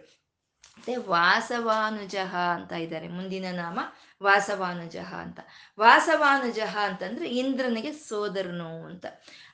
[0.78, 3.78] ಮತ್ತೆ ವಾಸವಾನುಜಹ ಅಂತ ಇದ್ದಾರೆ, ಮುಂದಿನ ನಾಮ
[4.22, 5.40] ವಾಸವಾನುಜಹ ಅಂತ.
[5.78, 9.06] ವಾಸವಾನುಜಹ ಅಂತಂದ್ರೆ ಇಂದ್ರನಿಗೆ ಸೋದರನು ಅಂತ.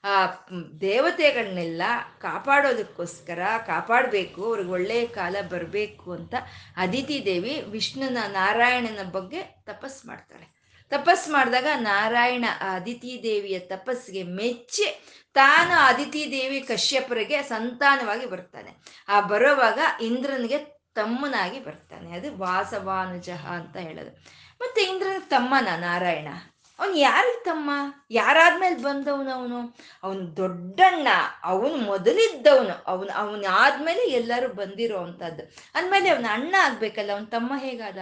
[0.04, 0.14] ಆ
[0.80, 1.82] ದೇವತೆಗಳನ್ನೆಲ್ಲ
[2.18, 6.34] ಕಾಪಾಡೋದಕ್ಕೋಸ್ಕರ ಕಾಪಾಡಬೇಕು, ಅವ್ರಿಗೆ ಒಳ್ಳೆಯ ಕಾಲ ಬರಬೇಕು ಅಂತ
[6.76, 10.48] ಅದಿತಿ ದೇವಿ ವಿಷ್ಣುನ ನಾರಾಯಣನ ಬಗ್ಗೆ ತಪಸ್ ಮಾಡ್ತಾಳೆ
[10.92, 18.76] ತಪಸ್ ಮಾಡಿದಾಗ ನಾರಾಯಣ ಅದಿತಿ ದೇವಿಯ ತಪಸ್ಸಿಗೆ ಮೆಚ್ಚಿ ತಾನು ಅದಿತಿ ದೇವಿ ಕಶ್ಯಪರಿಗೆ ಸಂತಾನವಾಗಿ ಬರ್ತಾನೆ.
[19.08, 20.58] ಆ ಬರೋವಾಗ ಇಂದ್ರನಿಗೆ
[20.94, 22.16] ತಮ್ಮನಾಗಿ ಬರ್ತಾನೆ.
[22.16, 24.10] ಅದು ವಾಸವಾನುಜ ಅಂತ ಹೇಳೋದು.
[24.60, 26.28] ಮತ್ತೆ ಇಂದ್ರನ ತಮ್ಮನ ನಾರಾಯಣ.
[26.78, 27.70] ಅವನು ಯಾರಿಗೆ ತಮ್ಮ?
[28.10, 29.76] ಯಾರಾದ್ಮೇಲೆ ಬಂದವನು ಅವನು?
[30.02, 31.08] ಅವನು ದೊಡ್ಡಣ್ಣ.
[31.42, 32.84] ಅವನು ಮೊದಲಿದ್ದವನು.
[32.86, 35.42] ಅವನು ಅವನು ಆದ್ಮೇಲೆ ಎಲ್ಲರೂ ಬಂದಿರೋ ಅಂಥದ್ದು
[35.74, 37.98] ಅಂದಮೇಲೆ ಅವನ ಅಣ್ಣ ಆಗ್ಬೇಕಲ್ಲ, ಅವನ ತಮ್ಮ ಹೇಗಾದ?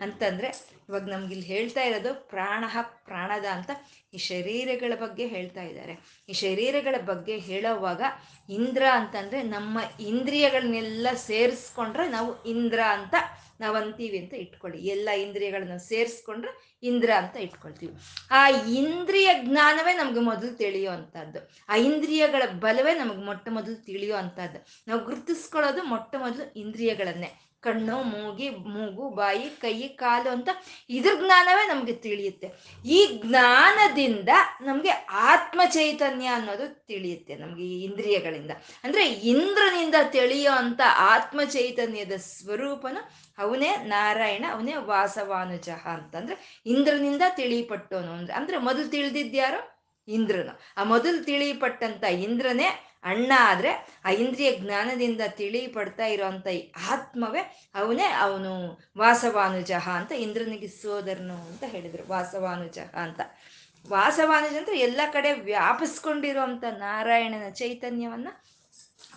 [0.00, 2.64] ಅಂತಂದ್ರೆ ಇವಾಗ ನಮ್ಗೆ ಇಲ್ಲಿ ಹೇಳ್ತಾ ಇರೋದು ಪ್ರಾಣ
[3.04, 3.70] ಪ್ರಾಣದ ಅಂತ
[4.14, 6.24] ಈ ಶರೀರಗಳ ಬಗ್ಗೆ ಹೇಳ್ತಾ ಇದ್ದಾರೆ.
[6.28, 8.02] ಈ ಶರೀರಗಳ ಬಗ್ಗೆ ಹೇಳೋವಾಗ
[8.50, 13.14] ಇಂದ್ರ ಅಂತಂದ್ರೆ ನಮ್ಮ ಇಂದ್ರಿಯಗಳನ್ನೆಲ್ಲ ಸೇರಿಸ್ಕೊಂಡ್ರೆ ನಾವು ಇಂದ್ರ ಅಂತ
[13.60, 14.86] ನಾವು ಅಂತೀವಿ ಅಂತ ಇಟ್ಕೊಳ್ಳಿ.
[14.86, 17.94] ಎಲ್ಲ ಇಂದ್ರಿಯಗಳನ್ನ ಸೇರಿಸ್ಕೊಂಡ್ರೆ ಇಂದ್ರ ಅಂತ ಇಟ್ಕೊಳ್ತೀವಿ.
[18.30, 24.66] ಆ ಇಂದ್ರಿಯ ಜ್ಞಾನವೇ ನಮ್ಗೆ ಮೊದಲು ತಿಳಿಯೋ ಅಂಥದ್ದು ಆ ಇಂದ್ರಿಯಗಳ ಬಲವೇ ನಮಗೆ ಮೊಟ್ಟ ಮೊದಲು ತಿಳಿಯೋ ಅಂಥದ್ದು
[24.88, 27.43] ನಾವು ಗುರುತಿಸ್ಕೊಳ್ಳೋದು ಮೊಟ್ಟ ಮೊದಲು ಇಂದ್ರಿಯಗಳನ್ನೇ.
[27.64, 30.48] ಕಣ್ಣು, ಮೂಗಿ, ಮೂಗು, ಬಾಯಿ, ಕೈ, ಕಾಲು ಅಂತ
[30.90, 32.48] ಇದ್ರ ಜ್ಞಾನವೇ ನಮಗೆ ತಿಳಿಯುತ್ತೆ.
[32.88, 34.28] ಈ ಜ್ಞಾನದಿಂದ
[34.60, 38.50] ನಮಗೆ ಆತ್ಮ ಚೈತನ್ಯ ಅನ್ನೋದು ತಿಳಿಯುತ್ತೆ ನಮಗೆ ಈ ಇಂದ್ರಿಯಗಳಿಂದ.
[38.84, 43.00] ಅಂದ್ರೆ ಇಂದ್ರನಿಂದ ತಿಳಿಯೋ ಅಂತ ಆತ್ಮ ಚೈತನ್ಯದ ಸ್ವರೂಪನು
[43.38, 48.12] ಅವನೇ ನಾರಾಯಣ, ಅವನೇ ವಾಸವಾನುಜಃ ಅಂತಂದ್ರೆ ಇಂದ್ರನಿಂದ ತಿಳಿಪಟ್ಟವನು.
[48.12, 49.60] ಅಂದ್ರೆ ಅಂದ್ರೆ ಮೊದಲು ತಿಳಿದಿದ್ಯಾರು
[50.08, 50.60] ಇಂದ್ರನು.
[50.76, 53.70] ಆ ಮೊದಲು ತಿಳಿಪಟ್ಟಂತ ಇಂದ್ರನೇ ಅಣ್ಣ ಆದ್ರೆ
[54.04, 56.46] ಆ ಇಂದ್ರಿಯ ಜ್ಞಾನದಿಂದ ತಿಳಿ ಪಡ್ತಾ ಇರೋಂಥ
[56.90, 57.42] ಆತ್ಮವೇ
[57.74, 58.52] ಅವನೇ ಅವನು
[58.98, 63.20] ವಾಸವಾನುಜಹ ಅಂತ ಇಂದ್ರನಿಗೆ ಸೋದರನು ಅಂತ ಹೇಳಿದ್ರು ವಾಸವಾನುಜಹ ಅಂತ.
[63.88, 68.28] ವಾಸವಾನುಜ ಅಂದ್ರೆ ಎಲ್ಲ ಕಡೆ ವ್ಯಾಪಿಸ್ಕೊಂಡಿರುವಂತ ನಾರಾಯಣನ ಚೈತನ್ಯವನ್ನ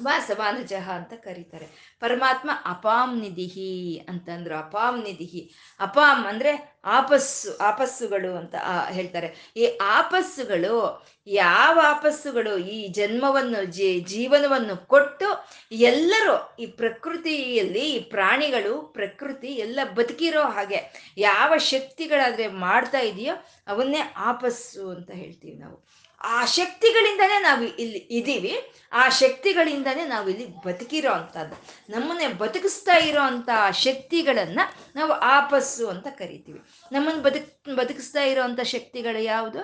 [0.03, 1.97] ವಾಸವಾನುಜಹ ಅಂತ ಕರೀತಾರೆ.
[1.99, 5.51] ಪರಮಾತ್ಮ ಅಪಾಮ್ ನಿಧಿಹಿ ಅಂತಂದ್ರು ಅಪಾಮ್ ನಿಧಿಹಿ.
[5.79, 8.55] ಅಪಾಮ್ ಅಂದ್ರೆ ಆಪಸ್ಸು, ಆಪಸ್ಸುಗಳು ಅಂತ
[8.89, 9.53] ಹೇಳ್ತಾರೆ.
[9.57, 19.47] ಈ ಆಪಸ್ಸುಗಳು, ಯಾವ ಆಪಸ್ಸುಗಳು, ಈ ಜನ್ಮವನ್ನು, ಜೀ, ಜೀವನವನ್ನು ಕೊಟ್ಟು ಎಲ್ಲರೂ ಈ ಪ್ರಕೃತಿಯಲ್ಲಿ, ಈ ಪ್ರಾಣಿಗಳು ಪ್ರಕೃತಿ
[19.47, 23.35] ಎಲ್ಲ ಬದುಕಿರೋ ಹಾಗೆ ಯಾವ ಶಕ್ತಿಗಳಾದ್ರೆ ಮಾಡ್ತಾ ಇದೆಯೋ
[23.67, 25.87] ಅವನ್ನೇ ಆಪಸ್ಸು ಅಂತ ಹೇಳ್ತೀವಿ ನಾವು.
[26.21, 28.53] ಆ ಶಕ್ತಿಗಳಿಂದನೇ ನಾವು ಇಲ್ಲಿ ಇದ್ದೀವಿ,
[29.01, 31.55] ಆ ಶಕ್ತಿಗಳಿಂದನೇ ನಾವು ಇಲ್ಲಿ ಬದುಕಿರೋ ಅಂಥದ್ದು.
[31.93, 33.49] ನಮ್ಮನ್ನೇ ಬದುಕಿಸ್ತಾ ಇರೋ ಅಂಥ
[33.85, 34.63] ಶಕ್ತಿಗಳನ್ನು
[34.95, 36.59] ನಾವು ಆಪಸ್ಸು ಅಂತ ಕರಿತೀವಿ.
[36.91, 37.51] ನಮ್ಮನ್ನು ಬದುಕ್,
[37.81, 39.61] ಬದುಕಿಸ್ತಾ ಇರೋವಂಥ ಶಕ್ತಿಗಳು ಯಾವುದು?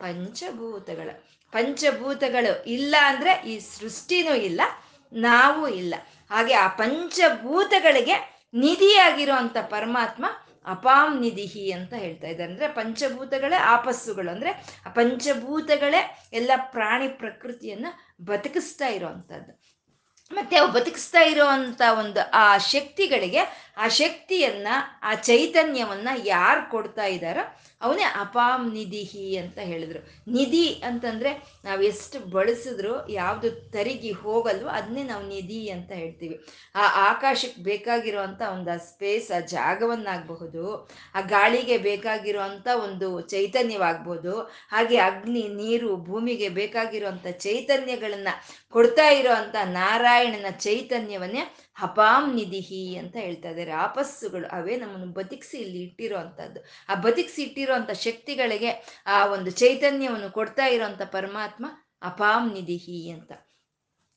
[0.00, 1.10] ಪಂಚಭೂತಗಳ.
[1.52, 4.60] ಪಂಚಭೂತಗಳು ಇಲ್ಲ ಅಂದರೆ ಈ ಸೃಷ್ಟಿನೂ ಇಲ್ಲ,
[5.12, 5.94] ನಾವು ಇಲ್ಲ.
[6.30, 8.16] ಹಾಗೆ ಆ ಪಂಚಭೂತಗಳಿಗೆ
[8.54, 10.24] ನಿಧಿಯಾಗಿರೋ ಅಂಥ ಪರಮಾತ್ಮ
[10.64, 14.30] ಅಪಾಂ ನಿಧಿಹಿ ಅಂತ ಹೇಳ್ತಾ ಇದ್ದಾರೆ ಅಂದ್ರೆ ಪಂಚಭೂತಗಳೇ ಆಪಸ್ಸುಗಳು.
[14.30, 14.50] ಅಂದ್ರೆ
[14.86, 17.86] ಆ ಪಂಚಭೂತಗಳೇ ಎಲ್ಲ ಪ್ರಾಣಿ ಪ್ರಕೃತಿಯನ್ನ
[18.22, 19.62] ಬದುಕಿಸ್ತಾ ಇರೋವಂಥದ್ದು
[20.32, 24.68] ಮತ್ತೆ ಅವು ಬದುಕಿಸ್ತಾ ಇರೋವಂಥ ಒಂದು ಆ ಶಕ್ತಿಗಳಿಗೆ ಆ ಶಕ್ತಿಯನ್ನ,
[25.02, 29.98] ಆ ಚೈತನ್ಯವನ್ನ ಯಾರು ಕೊಡ್ತಾ ಇದ್ದಾರೋ ಅವನೇ ಅಪಾಮ್ ನಿಧಿಹಿ ಅಂತ ಹೇಳಿದ್ರು.
[30.32, 36.46] ನಿಧಿ ಅಂತಂದ್ರೆ ನಾವು ಎಷ್ಟು ಬಳಸಿದ್ರು ಯಾವುದು ತರಿಗಿ ಹೋಗಲ್ವೋ ಅದನ್ನೇ ನಾವು ನಿಧಿ ಅಂತ ಹೇಳ್ತೀವಿ.
[36.74, 45.48] ಆ ಆಕಾಶಕ್ಕೆ ಬೇಕಾಗಿರುವಂಥ ಒಂದು ಆ ಸ್ಪೇಸ್ ಆ ಜಾಗವನ್ನಾಗಬಹುದು, ಆ ಗಾಳಿಗೆ ಬೇಕಾಗಿರುವಂಥ ಒಂದು ಚೈತನ್ಯವಾಗ್ಬೋದು ಹಾಗೆ ಅಗ್ನಿ,
[45.48, 48.28] ನೀರು, ಭೂಮಿಗೆ ಬೇಕಾಗಿರುವಂಥ ಚೈತನ್ಯಗಳನ್ನ
[48.70, 53.70] ಕೊಡ್ತಾ ಇರುವಂತ ನಾರಾಯಣನ ಚೈತನ್ಯವನ್ನೇ ಅಪಾಂ ನಿಧಿಹಿ ಅಂತ ಹೇಳ್ತಾ ಇದ್ದಾರೆ.
[53.70, 56.64] ಆಪಸ್ಸುಗಳು ಅವೇ ನಮ್ಮನ್ನು ಬದುಕಿಸಿ ಇಲ್ಲಿ ಇಟ್ಟಿರೋ ಅಂಥದ್ದು.
[56.88, 61.66] ಆ ಬದುಕಿಸಿ ಇಟ್ಟಿರೋ ಅಂಥ ಶಕ್ತಿಗಳಿಗೆ ಆ ಒಂದು ಚೈತನ್ಯವನ್ನು ಕೊಡ್ತಾ ಇರೋಂಥ ಪರಮಾತ್ಮ
[62.02, 63.32] ಅಪಾಂ ನಿಧಿಹಿ ಅಂತ.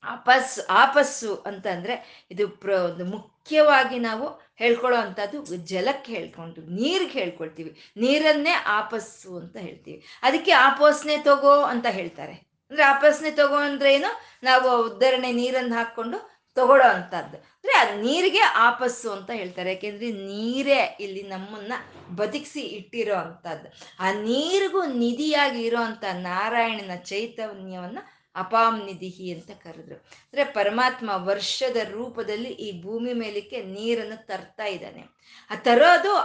[0.04, 7.78] ಆಪಸ್ಸು ಆಪಸ್ಸು ಅಂತಂದ್ರೆ ಇದು ಪ್ರ, ಒಂದು ಮುಖ್ಯವಾಗಿ ನಾವು ಹೇಳ್ಕೊಳ್ಳೋ ಅಂಥದ್ದು ಜಲಕ್ಕೆ ಹೇಳ್ಕೊಂಡು, ನೀರಿಗೆ ಹೇಳ್ಕೊಳ್ತೀವಿ.
[7.98, 10.06] ನೀರನ್ನೇ ಆಪಸ್ಸು ಅಂತ ಹೇಳ್ತೀವಿ.
[10.24, 12.32] ಅದಕ್ಕೆ ಆಪೋಸ್ನೆ ತಗೋ ಅಂತ ಹೇಳ್ತಾರೆ.
[12.70, 14.12] ಅಂದ್ರೆ ಆಪಸ್ನೆ ತಗೋ ಅಂದ್ರೆ ಏನು?
[14.44, 17.39] ನಾವು ಉದ್ಧರಣೆ ನೀರನ್ನು ಹಾಕ್ಕೊಂಡು ತಗೊಳ್ಳೋ ಅಂದ್ರೆ
[17.80, 19.70] ಅದು ನೀರಿಗೆ ಆಪಸ್ಸು ಅಂತ ಹೇಳ್ತಾರೆ.
[19.70, 21.74] ಯಾಕೆಂದ್ರೆ ನೀರೇ ಇಲ್ಲಿ ನಮ್ಮನ್ನ
[22.15, 25.78] ಬದುಕಿಸಿ ಇಟ್ಟಿರೋ ಅಂಥದ್ದು ಆ ನೀರಿಗೂ ನಿಧಿಯಾಗಿ ಇರೋ
[26.13, 28.00] ನಾರಾಯಣನ ಚೈತನ್ಯವನ್ನ
[28.36, 29.96] ಅಪಾಮ್ ನಿಧಿಹಿ ಅಂತ ಕರೆದ್ರು.
[29.96, 35.04] ಅಂದ್ರೆ ಪರಮಾತ್ಮ ವರ್ಷದ ರೂಪದಲ್ಲಿ ಈ ಭೂಮಿ ಮೇಲಕ್ಕೆ ನೀರನ್ನು ತರ್ತಾ ಇದ್ದಾನೆ.
[35.50, 36.15] ಆ ತರೋದು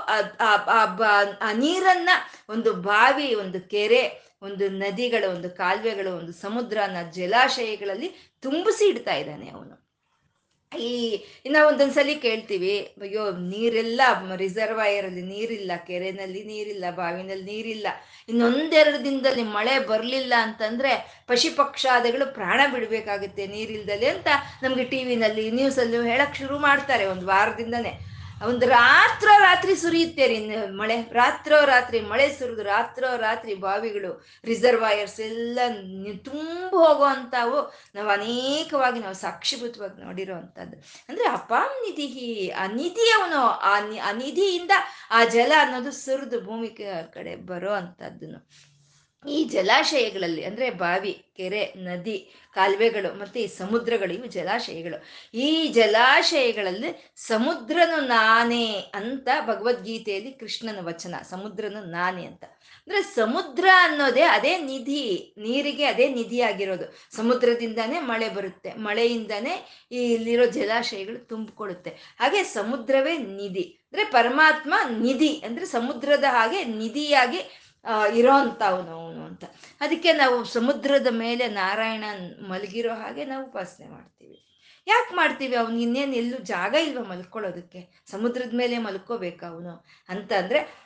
[1.43, 2.09] ಆ ನೀರನ್ನ
[2.49, 9.90] ಒಂದು ಬಾವಿ, ಒಂದು ಕೆರೆ, ಒಂದು ನದಿಗಳ, ಒಂದು ಕಾಲುವೆಗಳು, ಒಂದು ಸಮುದ್ರನ ಜಲಾಶಯಗಳಲ್ಲಿ ತುಂಬಿಸಿ ಇಡ್ತಾ ಇದ್ದಾನೆ ಅವನು.
[10.73, 10.91] ಈ
[11.47, 14.01] ಇನ್ನ ಒಂದೊಂದ್ಸಲಿ ಕೇಳ್ತೀವಿ, ಅಯ್ಯೋ, ನೀರೆಲ್ಲ
[14.37, 17.89] ರಿಸರ್ವಾಯರ್ ಅಲ್ಲಿ ನೀರಿಲ್ಲ, ಕೆರೆನಲ್ಲಿ ನೀರಿಲ್ಲ, ಬಾವಿನಲ್ಲಿ ನೀರಿಲ್ಲ.
[18.29, 20.93] ಇನ್ನೊಂದೆರಡು ದಿನದಲ್ಲಿ ಮಳೆ ಬರಲಿಲ್ಲ ಅಂತಂದ್ರೆ
[21.27, 24.29] ಪಶು ಪಕ್ಷಾದಿಗಳು ಪ್ರಾಣ ಬಿಡಬೇಕಾಗುತ್ತೆ ನೀರಿಲ್ದಲ್ಲಿ ಅಂತ
[24.63, 27.07] ನಮ್ಗೆ ಟಿ ವಿನಲ್ಲಿ ನ್ಯೂಸಲ್ಲೂ ಹೇಳಕ್ ಶುರು ಮಾಡ್ತಾರೆ.
[27.07, 27.93] ಒಂದು ವಾರದಿಂದನೇ
[28.41, 30.37] ಒಂದು ರಾತ್ರೋ ರಾತ್ರಿ ಸುರಿಯುತ್ತೆ ರೀ
[30.73, 30.97] ಮಳೆ.
[31.13, 34.11] ರಾತ್ರೋ ರಾತ್ರಿ ಮಳೆ ಸುರಿದು ರಾತ್ರೋ ರಾತ್ರಿ ಬಾವಿಗಳು
[34.45, 35.59] ರಿಸರ್ವಾಯರ್ಸ್ ಎಲ್ಲ
[36.25, 37.59] ತುಂಬ ಹೋಗೋ ಅಂತಾವು
[37.95, 42.09] ನಾವು ಅನೇಕವಾಗಿ ನಾವು ಸಾಕ್ಷಿಭೂತವಾಗಿ ನೋಡಿರೋ ಅಂಥದ್ದು ಅಂದ್ರೆ ಅಪಾಮ್ ನಿಧಿ
[42.53, 44.73] ಆ ನಿಧಿ ಅವನು, ಆ ಆ ನಿಧಿಯಿಂದ
[45.11, 46.71] ಆ ಜಲ ಅನ್ನೋದು ಸುರಿದು ಭೂಮಿ
[47.15, 48.41] ಕಡೆ ಬರೋ ಅಂಥದ್ದನ್ನು
[49.29, 55.05] ಈ ಜಲಾಶಯಗಳಲ್ಲಿ ಅಂದ್ರೆ ಬಾವಿ, ಕೆರೆ, ನದಿ, ಕಾಲುವೆಗಳು ಮತ್ತೆ ಈ ಸಮುದ್ರಗಳು, ಇವು ಜಲಾಶಯಗಳು.
[55.37, 62.45] ಈ ಜಲಾಶಯಗಳಲ್ಲಿ ಸಮುದ್ರನು ನಾನೇ ಅಂತ ಭಗವದ್ಗೀತೆಯಲ್ಲಿ ಕೃಷ್ಣನ ವಚನ, ಸಮುದ್ರನು ನಾನೇ ಅಂತ.
[62.45, 71.29] ಅಂದ್ರೆ ಸಮುದ್ರ ಅನ್ನೋದೇ ಅದೇ ನಿಧಿ, ನೀರಿಗೆ ಅದೇ ನಿಧಿ ಆಗಿರೋದು ಸಮುದ್ರದಿಂದಾನೇ ಮಳೆ ಬರುತ್ತೆ, ಮಳೆಯಿಂದಾನೇ ಇಲ್ಲಿರೋ ಜಲಾಶಯಗಳು
[71.29, 71.91] ತುಂಬಿಕೊಳ್ಳುತ್ತೆ.
[71.91, 73.63] ಹಾಗೆ ಸಮುದ್ರವೇ ನಿಧಿ.
[73.63, 77.60] ಅಂದ್ರೆ ಪರಮಾತ್ಮ ನಿಧಿ, ಅಂದ್ರೆ ಸಮುದ್ರದ ಹಾಗೆ ನಿಧಿಯಾಗಿ
[78.15, 79.45] ಇರೋ ಅವನು ಅವನು ಅಂತ.
[79.81, 82.05] ಅದಕ್ಕೆ ನಾವು ಸಮುದ್ರದ ಮೇಲೆ ನಾರಾಯಣ
[82.49, 84.47] ಮಲಗಿರೋ ಹಾಗೆ ನಾವು ಉಪಾಸನೆ ಮಾಡ್ತೀವಿ.
[84.87, 88.03] ಯಾಕೆ ಮಾಡ್ತೀವಿ ಅವ್ನು ಇನ್ನೇನು ಎಲ್ಲೂ ಜಾಗ ಇಲ್ವ ಮಲ್ಕೊಳ್ಳೋದಕ್ಕೆ?
[88.07, 89.87] ಸಮುದ್ರದ ಮೇಲೆ ಮಲ್ಕೋಬೇಕು ಅವನು.
[90.09, 90.33] ಅಂತ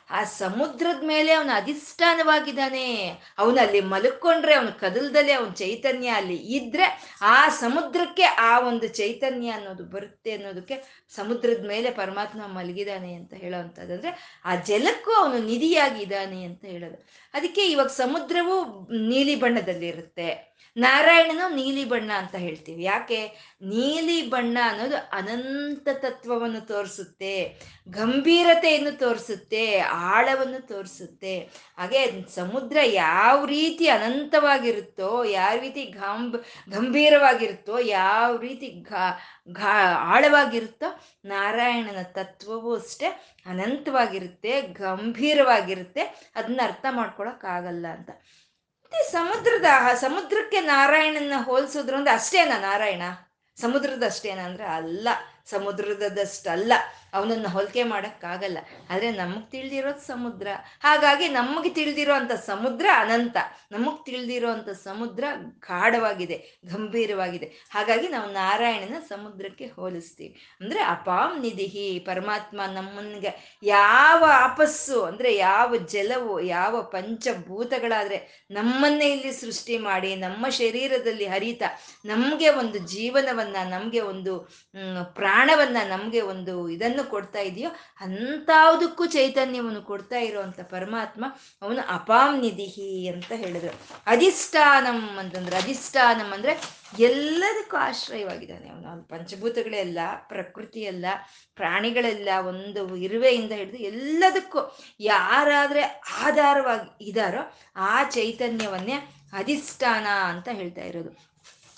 [0.09, 3.13] ಆ ಸಮುದ್ರದ ಮೇಲೆ ಅವನ ಅಧಿಷ್ಠಾನವಾಗಿದ್ದಾನೆ.
[3.37, 9.83] ಅವನು ಅಲ್ಲಿ ಮಲ್ಕೊಂಡ್ರೆ ಅವನು ಕದಲ್ದಲ್ಲೇ ಅವನ ಚೈತನ್ಯ ಅಲ್ಲಿ ಇದ್ರೆ ಆ ಸಮುದ್ರಕ್ಕೆ ಆ ಒಂದು ಚೈತನ್ಯ ಅನ್ನೋದು
[9.83, 17.05] ಬರುತ್ತೆ ಅನ್ನೋದಕ್ಕೆ ಸಮುದ್ರದ ಮೇಲೆ ಪರಮಾತ್ಮ ಮಲಗಿದಾನೆ ಅಂತ ಹೇಳೋ ಅಂದ್ರೆ ಆ ಜಲಕ್ಕೂ ಅವನು ನಿಧಿಯಾಗಿದ್ದಾನೆ ಅಂತ ಹೇಳೋದು.
[17.33, 20.55] ಅದಕ್ಕೆ ಇವಾಗ ಸಮುದ್ರವು ನೀಲಿ ಬಣ್ಣದಲ್ಲಿರುತ್ತೆ.
[20.77, 22.83] ನಾರಾಯಣನು ನೀಲಿ ಬಣ್ಣ ಅಂತ ಹೇಳ್ತೀವಿ.
[22.83, 23.27] ಯಾಕೆ?
[23.61, 27.61] ನೀಲಿ ಬಣ್ಣ ಅನ್ನೋದು ಅನಂತ ತತ್ವವನ್ನು ತೋರಿಸುತ್ತೆ.
[27.89, 29.79] ಗಂಭೀರತೆಯನ್ನು ತೋರಿಸುತ್ತೆ.
[29.95, 31.39] ಆಳವನ್ನು ತೋರಿಸುತ್ತೆ.
[31.77, 36.37] ಹಾಗೆ ಸಮುದ್ರ ಯಾವ ರೀತಿ ಅನಂತವಾಗಿರುತ್ತೋ, ಯಾವ ರೀತಿ ಗಾಂಬ್,
[36.71, 38.85] ಗಂಭೀರವಾಗಿರುತ್ತೋ, ಯಾವ ರೀತಿ
[39.51, 43.05] ಘಾ ಆಳವಾಗಿರುತ್ತೋ, ನಾರಾಯಣನ ತತ್ವವೂ ಅಷ್ಟೇ
[43.45, 46.31] ಅನಂತವಾಗಿರುತ್ತೆ, ಗಂಭೀರವಾಗಿರುತ್ತೆ.
[46.35, 48.09] ಅದನ್ನ ಅರ್ಥ ಮಾಡ್ಕೊಳಕ್ಕಾಗಲ್ಲ ಅಂತ.
[48.09, 53.01] ಮತ್ತೆ ಸಮುದ್ರದ ಸಮುದ್ರಕ್ಕೆ ನಾರಾಯಣನ ಹೋಲಿಸಿದ್ರು ಅಂದ್ರೆ ಅಷ್ಟೇನಾ ನಾರಾಯಣ?
[53.61, 55.07] ಸಮುದ್ರದಷ್ಟೇನಾ ಅಂದ್ರೆ ಅಲ್ಲ
[55.45, 56.73] ಸಮುದ್ರದಷ್ಟಲ್ಲ
[57.17, 58.59] ಅವನನ್ನು ಹೋಲಿಕೆ ಮಾಡೋಕ್ಕಾಗಲ್ಲ.
[58.89, 60.47] ಆದರೆ ನಮಗೆ ತಿಳಿದಿರೋದು ಸಮುದ್ರ.
[60.83, 63.37] ಹಾಗಾಗಿ ನಮಗೆ ತಿಳಿದಿರೋ ಅಂಥ ಸಮುದ್ರ ಅನಂತ.
[63.71, 65.23] ನಮಗೆ ತಿಳಿದಿರೋ ಅಂಥ ಸಮುದ್ರ
[65.67, 66.37] ಗಾಢವಾಗಿದೆ,
[66.71, 67.47] ಗಂಭೀರವಾಗಿದೆ.
[67.71, 70.33] ಹಾಗಾಗಿ ನಾವು ನಾರಾಯಣನ ಸಮುದ್ರಕ್ಕೆ ಹೋಲಿಸ್ತೀವಿ.
[70.61, 73.31] ಅಂದರೆ ಅಪಾಂ ನಿಧಿಹಿ, ಪರಮಾತ್ಮ ನಮ್ಮನ್ಗೆ
[73.63, 78.19] ಯಾವ ಆಪಸ್ಸು ಅಂದರೆ ಯಾವ ಜಲವು, ಯಾವ ಪಂಚಭೂತಗಳಾದರೆ
[78.51, 81.63] ನಮ್ಮನ್ನೇ ಇಲ್ಲಿ ಸೃಷ್ಟಿ ಮಾಡಿ, ನಮ್ಮ ಶರೀರದಲ್ಲಿ ಹರಿತ,
[82.05, 84.33] ನಮಗೆ ಒಂದು ಜೀವನವನ್ನು, ನಮಗೆ ಒಂದು
[85.13, 91.25] ಪ್ರಾಣವನ್ನು, ನಮಗೆ ಒಂದು ಇದನ್ನು ಕೊಡ್ತಾ ಇದೆಯೋ, ಅಂಥವುದಕ್ಕೂ ಚೈತನ್ಯವನ್ನು ಕೊಡ್ತಾ ಇರುವಂತ ಪರಮಾತ್ಮ
[91.61, 93.79] ಅವನು ಅಪಾಮ್ ನಿಧಿಹಿ ಅಂತ ಹೇಳಿದ್ರು.
[94.07, 96.61] ಅಧಿಷ್ಠಾನಂ ಅಂತಂದ್ರೆ, ಅಧಿಷ್ಠಾನಂ ಅಂದ್ರೆ
[96.99, 99.03] ಎಲ್ಲದಕ್ಕೂ ಆಶ್ರಯವಾಗಿದ್ದಾನೆ ಅವನು.
[99.03, 101.05] ಪಂಚಭೂತಗಳೆಲ್ಲ, ಪ್ರಕೃತಿಯೆಲ್ಲ,
[101.55, 105.81] ಪ್ರಾಣಿಗಳೆಲ್ಲ ಒಂದು ಇರುವೆಯಿಂದ ಹಿಡಿದು ಎಲ್ಲದಕ್ಕೂ ಯಾರಾದ್ರೆ
[106.21, 108.93] ಆಧಾರವಾಗಿ ಇದಾರೋ ಆ ಚೈತನ್ಯವನ್ನೇ
[109.33, 111.34] ಅಧಿಷ್ಠಾನ ಅಂತ ಹೇಳ್ತಾ ಇರೋದು.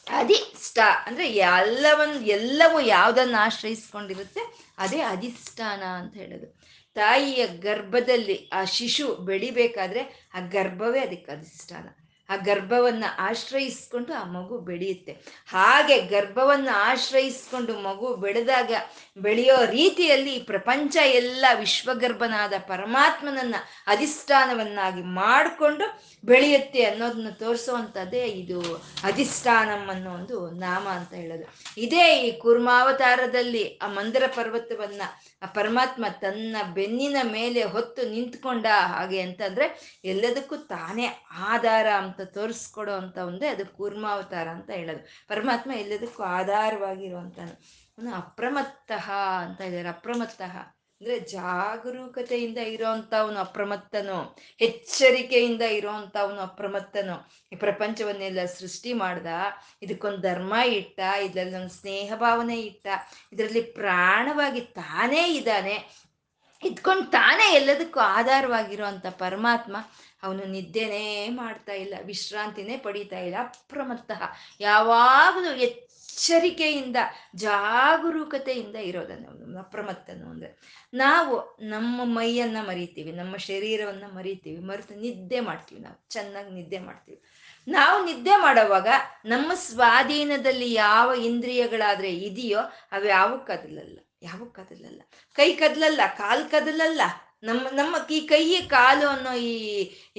[0.09, 6.57] ಅಧಿಷ್ಠ ಅಂದ್ರೆ ಎಲ್ಲವನ್, ಎಲ್ಲವೂ ಯಾವ್ದನ್ನ ಆಶ್ರಯಿಸ್ಕೊಂಡಿರುತ್ತೆ, ಅದೇ ಅಧಿಷ್ಠಾನ ಅಂತ ಹೇಳೋದು.
[6.93, 12.06] ತಾಯಿಯ ಗರ್ಭದಲ್ಲಿ ಆ ಶಿಶು ಬೆಳಿಬೇಕಾದ್ರೆ ಆ ಗರ್ಭವೇ ಅದಕ್ಕೆ ಅಧಿಷ್ಠಾನ.
[12.29, 15.11] ಆ ಗರ್ಭವನ್ನ ಆಶ್ರಯಿಸ್ಕೊಂಡು ಆ ಮಗು ಬೆಳೆಯುತ್ತೆ.
[15.47, 18.71] ಹಾಗೆ ಗರ್ಭವನ್ನು ಆಶ್ರಯಿಸ್ಕೊಂಡು ಮಗು ಬೆಳೆದಾಗ
[19.17, 23.55] ಬೆಳೆಯೋ ರೀತಿಯಲ್ಲಿ ಪ್ರಪಂಚ ಎಲ್ಲ ವಿಶ್ವಗರ್ಭನಾದ ಪರಮಾತ್ಮನನ್ನ
[23.87, 31.45] ಅಧಿಷ್ಠಾನವನ್ನಾಗಿ ಮಾಡಿಕೊಂಡು ಬೆಳೆಯುತ್ತೆ ಅನ್ನೋದನ್ನ ತೋರಿಸುವಂಥದ್ದೇ ಇದು ಅಧಿಷ್ಠಾನಂ ಅನ್ನೋ ಒಂದು ನಾಮ ಅಂತ ಹೇಳೋದು.
[31.81, 35.01] ಇದೇ ಈ ಕುರ್ಮಾವತಾರದಲ್ಲಿ ಆ ಮಂದಿರ ಪರ್ವತವನ್ನ
[35.41, 41.87] ಆ ಪರಮಾತ್ಮ ತನ್ನ ಬೆನ್ನಿನ ಮೇಲೆ ಹೊತ್ತು ನಿಂತ್ಕೊಂಡ ಹಾಗೆ ಅಂತಂದ್ರೆ ಎಲ್ಲದಕ್ಕೂ ತಾನೇ ಆಧಾರ
[42.25, 45.27] ತೋರಿಸ್ಕೊಡೋ ಅಂತ ಒಂದೇ ಅದು ಕೂರ್ಮಾವತಾರ ಅಂತ ಹೇಳೋದು.
[45.27, 47.51] ಪರಮಾತ್ಮ ಎಲ್ಲದಕ್ಕೂ ಆಧಾರವಾಗಿರುವಂತಾನು
[47.97, 49.11] ಅವನು ಅಪ್ರಮತ್ತಃ
[49.45, 49.89] ಅಂತ ಇದ್ದಾರೆ.
[49.89, 54.35] ಅಪ್ರಮತ್ತಃ ಅಂದ್ರೆ ಜಾಗರೂಕತೆಯಿಂದ ಇರೋಂಥವನು ಅಪ್ರಮತ್ತನು.
[54.61, 57.31] ಎಚ್ಚರಿಕೆಯಿಂದ ಇರೋಂಥವನು ಅಪ್ರಮತ್ತನು.
[57.51, 59.27] ಈ ಪ್ರಪಂಚವನ್ನೆಲ್ಲ ಸೃಷ್ಟಿ ಮಾಡ್ದ,
[59.81, 62.87] ಇದಕ್ಕೊಂದು ಧರ್ಮ ಇಟ್ಟ, ಇದರಲ್ಲಿ ಒಂದು ಸ್ನೇಹ ಭಾವನೆ ಇಟ್ಟ,
[63.33, 66.07] ಇದರಲ್ಲಿ ಪ್ರಾಣವಾಗಿ ತಾನೇ ಇದ್ದಾನೆ,
[66.63, 69.77] ಇದ್ಕೊಂಡು ತಾನೇ ಎಲ್ಲದಕ್ಕೂ ಆಧಾರವಾಗಿರುವಂಥ ಪರಮಾತ್ಮ
[70.27, 71.05] ಅವನು ನಿದ್ದೆನೇ
[71.41, 73.37] ಮಾಡ್ತಾ ಇಲ್ಲ, ವಿಶ್ರಾಂತಿನೇ ಪಡೀತಾ ಇಲ್ಲ.
[73.49, 74.23] ಅಪ್ರಮತ್ತಃ
[74.59, 76.97] ಯಾವಾಗಲೂ ಎಚ್ಚರಿಕೆಯಿಂದ,
[77.35, 80.49] ಜಾಗರೂಕತೆಯಿಂದ ಇರೋದನ್ನು ಅವನು, ಅಪ್ರಮತ್ತನು ಅಂದರೆ.
[80.93, 81.35] ನಾವು
[81.69, 87.19] ನಮ್ಮ ಮೈಯನ್ನು ಮರಿತೀವಿ, ನಮ್ಮ ಶರೀರವನ್ನು ಮರಿತೀವಿ, ಮರೆತು ನಿದ್ದೆ ಮಾಡ್ತೀವಿ ನಾವು, ಚೆನ್ನಾಗಿ ನಿದ್ದೆ ಮಾಡ್ತೀವಿ.
[87.67, 88.89] ನಾವು ನಿದ್ದೆ ಮಾಡೋವಾಗ
[89.25, 92.61] ನಮ್ಮ ಸ್ವಾಧೀನದಲ್ಲಿ ಯಾವ ಇಂದ್ರಿಯಗಳಾದರೆ ಇದೆಯೋ
[92.91, 95.01] ಅವು ಯಾವ ಕದಲಲ್ಲ ಯಾವ ಕದಲಲ್ಲ.
[95.37, 97.01] ಕೈ ಕದಲಲ್ಲ, ಕಾಲು ಕದಲಲ್ಲ.
[97.43, 99.51] ನಮ್ಮ ನಮ್ಮ ಈ ಕೈ ಕಾಲು ಅನ್ನೋ ಈ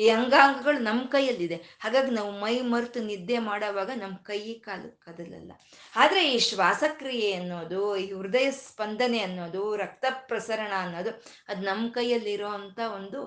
[0.03, 1.59] ಈ ಅಂಗಾಂಗಗಳು ನಮ್ಮ ಕೈಯಲ್ಲಿದೆ.
[1.81, 5.53] ಹಾಗಾಗಿ ನಾವು ಮೈ ಮರೆತು ನಿದ್ದೆ ಮಾಡೋವಾಗ ನಮ್ಮ ಕೈ ಕಾಲು ಕದಲಲ್ಲ.
[5.97, 11.13] ಆದರೆ ಈ ಶ್ವಾಸಕ್ರಿಯೆ ಅನ್ನೋದು, ಈ ಹೃದಯ ಸ್ಪಂದನೆ ಅನ್ನೋದು, ರಕ್ತ ಪ್ರಸರಣ ಅನ್ನೋದು,
[11.49, 13.21] ಅದು ನಮ್ಮ ಕೈಯಲ್ಲಿರೋ ಅಂಥ ಒಂದು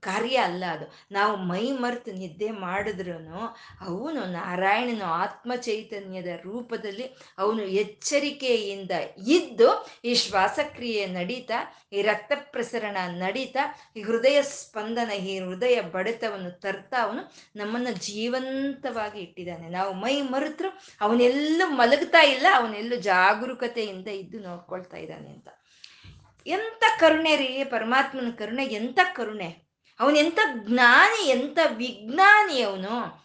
[0.00, 0.86] ಕಾರ್ಯ ಅಲ್ಲ ಅದು.
[1.12, 3.14] ನಾವು ಮೈ ಮರೆತು ನಿದ್ದೆ ಮಾಡಿದ್ರೂ
[3.86, 7.06] ಅವನು ನಾರಾಯಣನು ಆತ್ಮ ಚೈತನ್ಯದ ರೂಪದಲ್ಲಿ
[7.38, 8.92] ಅವನು ಎಚ್ಚರಿಕೆಯಿಂದ
[9.28, 9.68] ಇದ್ದು
[10.04, 11.58] ಈ ಶ್ವಾಸಕ್ರಿಯೆ ನಡೀತಾ,
[11.92, 13.64] ಈ ರಕ್ತ ಪ್ರಸರಣ ನಡೀತಾ,
[13.96, 19.68] ಈ ಹೃದಯ ಸ್ಪಂದನ, ಈ ಹೃದಯ ಬಡಿತವನ್ನು ತರ್ತಾ ಅವನು ನಮ್ಮನ್ನ ಜೀವಂತವಾಗಿ ಇಟ್ಟಿದ್ದಾನೆ.
[19.68, 25.48] ನಾವು ಮೈ ಮರೆತರು ಅವನೆಲ್ಲೂ ಮಲಗ್ತಾ ಇಲ್ಲ, ಅವನೆಲ್ಲೂ ಜಾಗರೂಕತೆಯಿಂದ ಇದ್ದು ನೋಡ್ಕೊಳ್ತಾ ಇದ್ದಾನೆ ಅಂತ.
[26.46, 29.72] ಎಂಥ ಕರುಣೆ ರೀ, ಪರಮಾತ್ಮನ ಕರುಣೆ ಎಂಥ ಕರುಣೆ.
[30.00, 33.22] ಅವನು ಎಂತ ಜ್ಞಾನಿ ಎಂಥ ವಿಜ್ಞಾನಿ ಅವನು.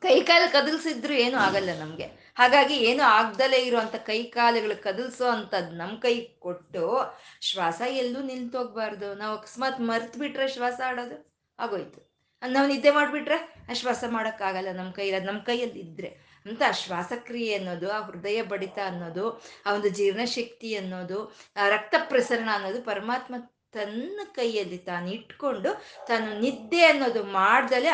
[0.00, 2.28] ಕೈಕಾಲು ಕದಲ್ಸಿದ್ರು ಏನೂ ಆಗಲ್ಲ ನಮಗೆ.
[2.34, 9.38] ಹಾಗಾಗಿ ಏನು ಆಗ್ದಲೇ ಇರುವಂಥ ಕೈ ಕಾಲುಗಳು ಕದಲ್ಸೋ ಅಂತದ್ ನಮ್ಮ ಕೈ ಕೊಟ್ಟು ಶ್ವಾಸ ಎಲ್ಲೂ ನಿಂತೋಗ್ಬಾರ್ದು ನಾವು
[9.38, 11.37] ಅಕಸ್ಮಾತ್ ಮರ್ತು ಬಿಟ್ರೆ ಶ್ವಾಸ ಆಡೋದು.
[11.58, 12.08] ಆಗೋಯ್ತು.
[12.48, 13.36] ನಾವು ನಿದ್ದೆ ಮಾಡಿಬಿಟ್ರೆ
[13.70, 19.42] ಆಶ್ವಾಸ ಶ್ವಾಸ ಮಾಡೋಕ್ಕಾಗಲ್ಲ ನಮ್ಮ ಕೈಯಲ್ಲಿ ನಮ್ಮ ಕೈಯಲ್ಲಿ ಇದ್ದರೆ ಅಂತ ಶ್ವಾಸಕ್ರಿಯೆ ಅನ್ನೋದು, ಆ ಹೃದಯ ಬಡಿತ ಅನ್ನೋದು,
[19.66, 23.34] ಆ ಒಂದು ಜೀರ್ಣಶಕ್ತಿ ಅನ್ನೋದು, ಆ ರಕ್ತ ಪ್ರಸರಣ ಅನ್ನೋದು ಪರಮಾತ್ಮ
[23.70, 25.70] ತನ್ನ ಕೈಯಲ್ಲಿ ತಾನು ಇಟ್ಕೊಂಡು
[26.06, 27.88] ತಾನು ನಿದ್ದೆ ಅನ್ನೋದು ಮಾಡ್ದಲೇ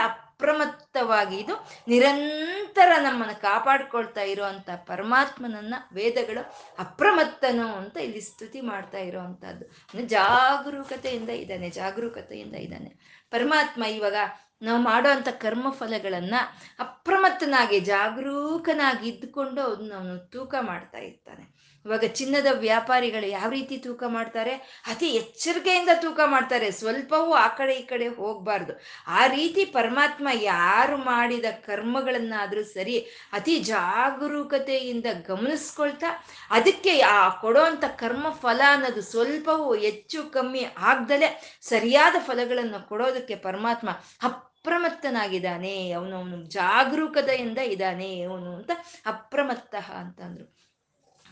[0.44, 1.54] ಅಪ್ರಮತ್ತವಾಗಿ ಇದು
[1.88, 6.42] ನಿರಂತರ ನಮ್ಮನ್ನು ಕಾಪಾಡ್ಕೊಳ್ತಾ ಇರುವಂತ ಪರಮಾತ್ಮನನ್ನ ವೇದಗಳು
[6.78, 9.66] ಅಪ್ರಮತ್ತನು ಅಂತ ಇಲ್ಲಿ ಸ್ತುತಿ ಮಾಡ್ತಾ ಇರುವಂತಹದ್ದು
[10.06, 12.90] ಜಾಗರೂಕತೆಯಿಂದ ಇದ್ದಾನೆ ಜಾಗರೂಕತೆಯಿಂದ ಇದ್ದಾನೆ.
[13.30, 14.16] ಪರಮಾತ್ಮ ಇವಾಗ
[14.62, 16.34] ನಾವು ಮಾಡೋ ಅಂಥ ಕರ್ಮ ಫಲಗಳನ್ನ
[16.78, 21.44] ಅಪ್ರಮತ್ತನಾಗಿ, ಜಾಗರೂಕನಾಗಿ ಇದ್ದುಕೊಂಡು ಅವನು ತೂಕ ಮಾಡ್ತಾ ಇರ್ತಾನೆ.
[21.84, 24.54] ಇವಾಗ ಚಿನ್ನದ ವ್ಯಾಪಾರಿಗಳು ಯಾವ ರೀತಿ ತೂಕ ಮಾಡ್ತಾರೆ?
[24.92, 26.70] ಅತಿ ಎಚ್ಚರಿಕೆಯಿಂದ ತೂಕ ಮಾಡ್ತಾರೆ.
[26.70, 28.74] ಸ್ವಲ್ಪವೂ ಆ ಕಡೆ ಈ ಕಡೆ ಹೋಗ್ಬಾರ್ದು.
[29.18, 32.96] ಆ ರೀತಿ ಪರಮಾತ್ಮ ಯಾರು ಮಾಡಿದ ಕರ್ಮಗಳನ್ನಾದರೂ ಸರಿ
[33.32, 36.10] ಅತಿ ಜಾಗರೂಕತೆಯಿಂದ ಗಮನಿಸ್ಕೊಳ್ತಾ
[36.50, 41.30] ಅದಕ್ಕೆ ಆ ಕೊಡೋಂಥ ಕರ್ಮ ಫಲ ಅನ್ನೋದು ಸ್ವಲ್ಪವೂ ಹೆಚ್ಚು ಕಮ್ಮಿ ಆಗ್ದಲೇ
[41.62, 43.88] ಸರಿಯಾದ ಫಲಗಳನ್ನು ಕೊಡೋದಕ್ಕೆ ಪರಮಾತ್ಮ
[44.28, 48.72] ಅಪ್ರಮತ್ತನಾಗಿದ್ದಾನೆ ಅವನು ಅವನು ಜಾಗರೂಕತೆಯಿಂದ ಇದ್ದಾನೆ, ಅವನು ಅಂತ
[49.06, 50.46] ಅಪ್ರಮತ್ತ ಅಂತಂದ್ರು.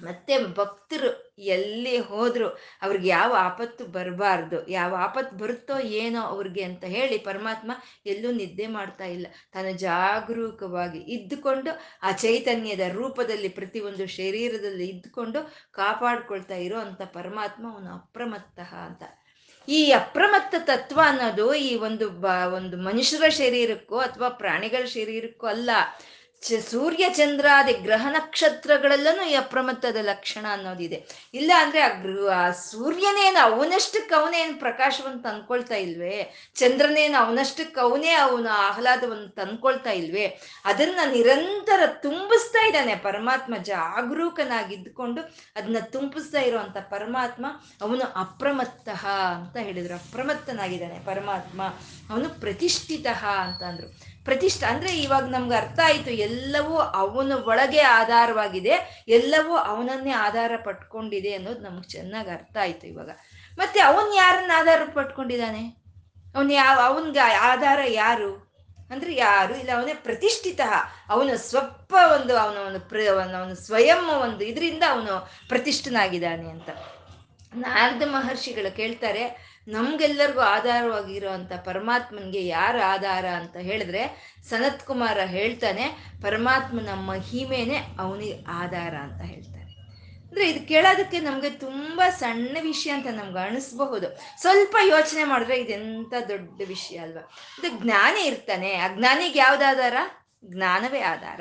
[0.02, 2.48] ಮತ್ತೆ ಭಕ್ತರು ಎಲ್ಲಿ ಹೋದ್ರು
[2.82, 7.72] ಅವ್ರಿಗೆ ಯಾವ ಆಪತ್ತು ಬರಬಾರ್ದು, ಯಾವ ಆಪತ್ತು ಬರುತ್ತೋ ಏನೋ ಅವ್ರಿಗೆ ಅಂತ ಹೇಳಿ ಪರಮಾತ್ಮ
[8.06, 9.26] ಎಲ್ಲೂ ನಿದ್ದೆ ಮಾಡ್ತಾ ಇಲ್ಲ.
[9.52, 11.72] ತಾನು ಜಾಗರೂಕವಾಗಿ ಇದ್ದುಕೊಂಡು
[12.02, 15.42] ಆ ಚೈತನ್ಯದ ರೂಪದಲ್ಲಿ ಪ್ರತಿಯೊಂದು ಶರೀರದಲ್ಲಿ ಇದ್ದುಕೊಂಡು
[15.72, 19.02] ಕಾಪಾಡ್ಕೊಳ್ತಾ ಇರೋ ಅಂತ ಪರಮಾತ್ಮ ಅವನು ಅಪ್ರಮತ್ತ ಅಂತ.
[19.68, 25.70] ಈ ಅಪ್ರಮತ್ತ ತತ್ವ ಅನ್ನೋದು ಈ ಒಂದು ಬ, ಒಂದು ಮನುಷ್ಯರ ಶರೀರಕ್ಕೂ ಅಥವಾ ಪ್ರಾಣಿಗಳ ಶರೀರಕ್ಕೂ ಅಲ್ಲ.
[26.42, 31.04] ಸೂರ್ಯ ಚಂದ್ರಾದಿ ಗ್ರಹ ನಕ್ಷತ್ರಗಳಲ್ಲೂ ಈ ಅಪ್ರಮತ್ತದ ಲಕ್ಷಣ ಅನ್ನೋದಿದೆ.
[31.34, 36.32] ಇಲ್ಲ ಅಂದ್ರೆ ಆ ಗೃಹ ಸೂರ್ಯನೇನು ಅವನಷ್ಟಕ್ಕೆ ಅವನೇನು ಪ್ರಕಾಶವನ್ನು ತಂದ್ಕೊಳ್ತಾ ಇಲ್ವೇ?
[36.54, 40.40] ಚಂದ್ರನೇನು ಅವನಷ್ಟಕ್ಕೆ ಅವನೇ ಅವನ ಆಹ್ಲಾದವನ್ನು ತಂದ್ಕೊಳ್ತಾ ಇಲ್ವೇ?
[40.64, 42.94] ಅದನ್ನ ನಿರಂತರ ತುಂಬಿಸ್ತಾ ಇದ್ದಾನೆ.
[42.94, 45.22] ಪರಮಾತ್ಮ ಜಾಗರೂಕನಾಗಿದ್ದುಕೊಂಡು
[45.56, 47.46] ಅದನ್ನ ತುಂಬಿಸ್ತಾ ಇರುವಂತ ಪರಮಾತ್ಮ
[47.80, 48.88] ಅವನು ಅಪ್ರಮತ್ತ
[49.36, 49.94] ಅಂತ ಹೇಳಿದ್ರು.
[49.94, 51.62] ಅಪ್ರಮತ್ತನಾಗಿದ್ದಾನೆ ಪರಮಾತ್ಮ.
[52.10, 54.11] ಅವನು ಪ್ರತಿಷ್ಠಿತ ಅಂತ ಅಂದ್ರು.
[54.24, 61.60] ಪ್ರತಿಷ್ಠ ಅಂದ್ರೆ ಇವಾಗ ನಮ್ಗೆ ಅರ್ಥ ಆಯ್ತು, ಎಲ್ಲವೂ ಅವನ ಒಳಗೆ ಆಧಾರವಾಗಿದೆ, ಎಲ್ಲವೂ ಅವನನ್ನೇ ಆಧಾರ ಪಟ್ಕೊಂಡಿದೆ ಅನ್ನೋದು
[61.60, 63.10] ನಮ್ಗೆ ಚೆನ್ನಾಗಿ ಅರ್ಥ ಆಯ್ತು ಇವಾಗ.
[63.58, 65.68] ಮತ್ತೆ ಅವನ್ ಯಾರನ್ನ ಆಧಾರ ಪಟ್ಕೊಂಡಿದ್ದಾನೆ
[66.34, 68.52] ಅವನ್ ಯಾವ ಅವನ್ಗೆ ಆಧಾರ ಯಾರು?
[68.90, 69.56] ಅಂದ್ರೆ ಯಾರು?
[69.56, 70.60] ಇಲ್ಲ, ಅವನೇ ಪ್ರತಿಷ್ಠಿತ.
[71.08, 73.00] ಅವನು ಸ್ವಪ್ಪ ಒಂದು, ಅವನ ಒಂದು ಪ್ರ
[73.38, 76.68] ಅವನು ಸ್ವಯಂ ಒಂದು, ಇದರಿಂದ ಅವನು ಪ್ರತಿಷ್ಠನಾಗಿದ್ದಾನೆ ಅಂತ.
[77.54, 87.76] ನಾರದ ಮಹರ್ಷಿಗಳು ಕೇಳ್ತಾರೆ ನಮ್ಗೆಲ್ಲರಿಗೂ ಆಧಾರವಾಗಿರುವಂತ ಪರಮಾತ್ಮನಿಗೆ ಯಾರ ಆಧಾರ ಅಂತ ಹೇಳಿದ್ರೆ ಸನತ್ ಕುಮಾರ ಹೇಳ್ತಾನೆ ಪರಮಾತ್ಮನ ಮಹಿಮೆನೆ
[87.98, 89.62] ಅವನಿಗೆ ಆಧಾರ ಅಂತ ಹೇಳ್ತಾರೆ.
[90.28, 94.20] ಅಂದ್ರೆ ಇದು ಕೇಳೋದಕ್ಕೆ ನಮ್ಗೆ ತುಂಬಾ ಸಣ್ಣ ವಿಷಯ ಅಂತ ನಮ್ಗೆ ಅನಿಸ್ಬಹುದು.
[94.40, 97.30] ಸ್ವಲ್ಪ ಯೋಚನೆ ಮಾಡಿದ್ರೆ ಇದೆಂತ ದೊಡ್ಡ ವಿಷಯ ಅಲ್ವಾ?
[97.58, 98.74] ಇದು ಜ್ಞಾನಿ ಇರ್ತಾನೆ.
[98.74, 99.94] ಅಜ್ಞಾನಿಗೆ ಯಾವ್ದು ಆಧಾರ?
[100.44, 101.40] ಜ್ಞಾನವೇ ಆಧಾರ.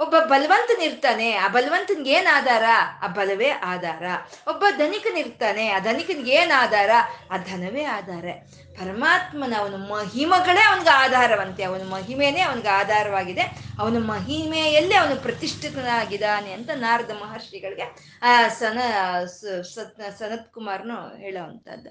[0.00, 2.62] ಒಬ್ಬ ಬಲವಂತನಿರ್ತಾನೆ ಆ ಬಲವಂತನಿಗೆ ಏನ್ ಆಧಾರ?
[3.02, 4.02] ಆ ಬಲವೇ ಆಧಾರ.
[4.48, 6.90] ಒಬ್ಬ ಧನಿಕನಿರ್ತಾನೆ ಆ ಧನಿಕನಿಗೆ ಏನ್ ಆಧಾರ?
[7.30, 8.24] ಆ ಧನವೇ ಆಧಾರ.
[8.78, 11.62] ಪರಮಾತ್ಮನ ಅವನ ಮಹಿಮಗಳೇ ಅವನಿಗೆ ಆಧಾರವಂತೆ.
[11.62, 13.42] ಅವನ ಮಹಿಮೆನೇ ಅವನಿಗೆ ಆಧಾರವಾಗಿದೆ.
[13.78, 17.86] ಅವನ ಮಹಿಮೆಯಲ್ಲೇ ಅವನು ಪ್ರತಿಷ್ಠಿತನಾಗಿದ್ದಾನೆ ಅಂತ ನಾರದ ಮಹರ್ಷಿಗಳಿಗೆ,
[18.22, 18.78] ಆ ಸನ
[19.26, 21.90] ಸತ್, ಸನತ್ ಕುಮಾರ್ನು ಹೇಳೋವಂಥದ್ದು.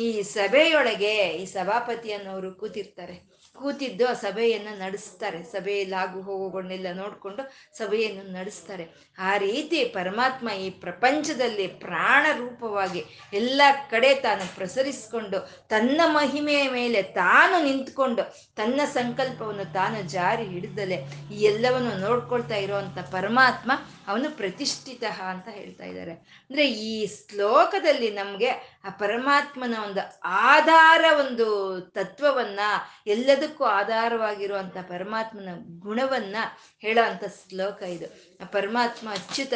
[0.00, 3.37] ಈ ಸಭೆಯೊಳಗೆ ಈ ಸಭಾಪತಿ ಅನ್ನೋರು ಕೂತಿರ್ತಾರೆ.
[3.60, 5.40] ಕೂತಿದ್ದು ಆ ಸಭೆಯನ್ನು ನಡೆಸ್ತಾರೆ.
[5.52, 7.42] ಸಭೆಯಲ್ಲಿ ಆಗು ಹೋಗುಗಳನ್ನೆಲ್ಲ ನೋಡಿಕೊಂಡು
[7.78, 8.84] ಸಭೆಯನ್ನು ನಡೆಸ್ತಾರೆ.
[9.20, 13.02] ಆ ರೀತಿ ಪರಮಾತ್ಮ ಈ ಪ್ರಪಂಚದಲ್ಲಿ ಪ್ರಾಣ ರೂಪವಾಗಿ
[13.32, 15.40] ಎಲ್ಲ ಕಡೆ ತಾನು ಪ್ರಸರಿಸ್ಕೊಂಡು
[15.70, 18.24] ತನ್ನ ಮಹಿಮೆಯ ಮೇಲೆ ತಾನು ನಿಂತ್ಕೊಂಡು
[18.56, 20.98] ತನ್ನ ಸಂಕಲ್ಪವನ್ನು ತಾನು ಜಾರಿ ಹಿಡಿದಲೆ
[21.32, 23.70] ಈ ಎಲ್ಲವನ್ನು ನೋಡ್ಕೊಳ್ತಾ ಇರುವಂತ ಪರಮಾತ್ಮ
[24.08, 26.12] ಅವನು ಪ್ರತಿಷ್ಠಿತ ಅಂತ ಹೇಳ್ತಾ ಇದ್ದಾರೆ.
[26.12, 28.50] ಅಂದ್ರೆ ಈ ಶ್ಲೋಕದಲ್ಲಿ ನಮಗೆ
[28.84, 32.60] ಆ ಪರಮಾತ್ಮನ ಒಂದು ಆಧಾರ ಒಂದು ತತ್ವವನ್ನ,
[33.06, 35.48] ಎಲ್ಲದಕ್ಕೂ ಆಧಾರವಾಗಿರುವಂತ ಪರಮಾತ್ಮನ
[35.78, 36.36] ಗುಣವನ್ನ
[36.80, 38.06] ಹೇಳೋ ಅಂತ ಶ್ಲೋಕ ಇದು.
[38.40, 39.52] ಆ ಪರಮಾತ್ಮ ಅಚ್ಯುತ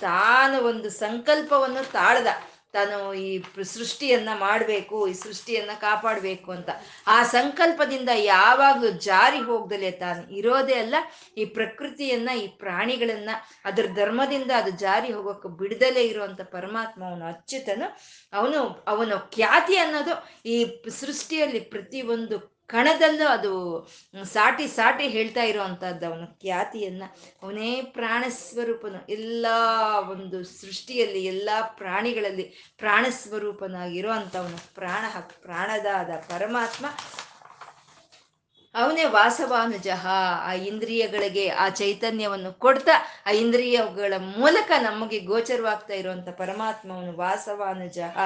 [0.00, 2.26] ತಾನು ಒಂದು ಸಂಕಲ್ಪವನ್ನು ತಾಳ್ದ.
[2.76, 3.28] ತಾನು ಈ
[3.74, 6.70] ಸೃಷ್ಟಿಯನ್ನ ಮಾಡಬೇಕು, ಈ ಸೃಷ್ಟಿಯನ್ನ ಕಾಪಾಡಬೇಕು ಅಂತ.
[7.06, 10.96] ಆ ಸಂಕಲ್ಪದಿಂದ ಯಾವಾಗಲೂ ಜಾರಿ ಹೋಗ್ದಲೇ ತಾನು ಇರೋದೇ ಅಲ್ಲ,
[11.36, 13.30] ಈ ಪ್ರಕೃತಿಯನ್ನ, ಈ ಪ್ರಾಣಿಗಳನ್ನ
[13.64, 17.88] ಅದ್ರ ಧರ್ಮದಿಂದ ಅದು ಜಾರಿ ಹೋಗೋಕೆ ಬಿಡದಲೇ ಇರುವಂತ ಪರಮಾತ್ಮ, ಅವನು ಅಚ್ಯುತನು
[18.32, 20.14] ಅವನು ಅವನು ಖ್ಯಾತಿ ಅನ್ನೋದು
[20.46, 20.56] ಈ
[21.00, 22.36] ಸೃಷ್ಟಿಯಲ್ಲಿ ಪ್ರತಿಯೊಂದು
[22.70, 23.52] ಕಣದಲ್ಲೂ ಅದು
[24.24, 26.24] ಸಾಟಿ ಸಾಟಿ ಹೇಳ್ತಾ ಇರುವಂತಹದ್ದು ಅವನ.
[26.40, 27.04] ಖ್ಯಾತಿಯನ್ನ
[27.42, 29.46] ಅವನೇ ಪ್ರಾಣ ಸ್ವರೂಪನು ಎಲ್ಲ
[30.10, 32.46] ಒಂದು ಸೃಷ್ಟಿಯಲ್ಲಿ, ಎಲ್ಲ ಪ್ರಾಣಿಗಳಲ್ಲಿ
[32.78, 35.04] ಪ್ರಾಣ ಸ್ವರೂಪನಾಗಿರುವಂಥವನು ಪ್ರಾಣ
[35.42, 36.86] ಪ್ರಾಣದಾದ ಪರಮಾತ್ಮ
[38.76, 40.06] ಅವನೇ ವಾಸವಾನುಜಃ.
[40.42, 42.92] ಆ ಇಂದ್ರಿಯಗಳಿಗೆ ಆ ಚೈತನ್ಯವನ್ನು ಕೊಡ್ತಾ,
[43.26, 48.18] ಆ ಇಂದ್ರಿಯಗಳ ಮೂಲಕ ನಮಗೆ ಗೋಚರವಾಗ್ತಾ ಇರುವಂತ ಪರಮಾತ್ಮವನು ವಾಸವಾನುಜಃ.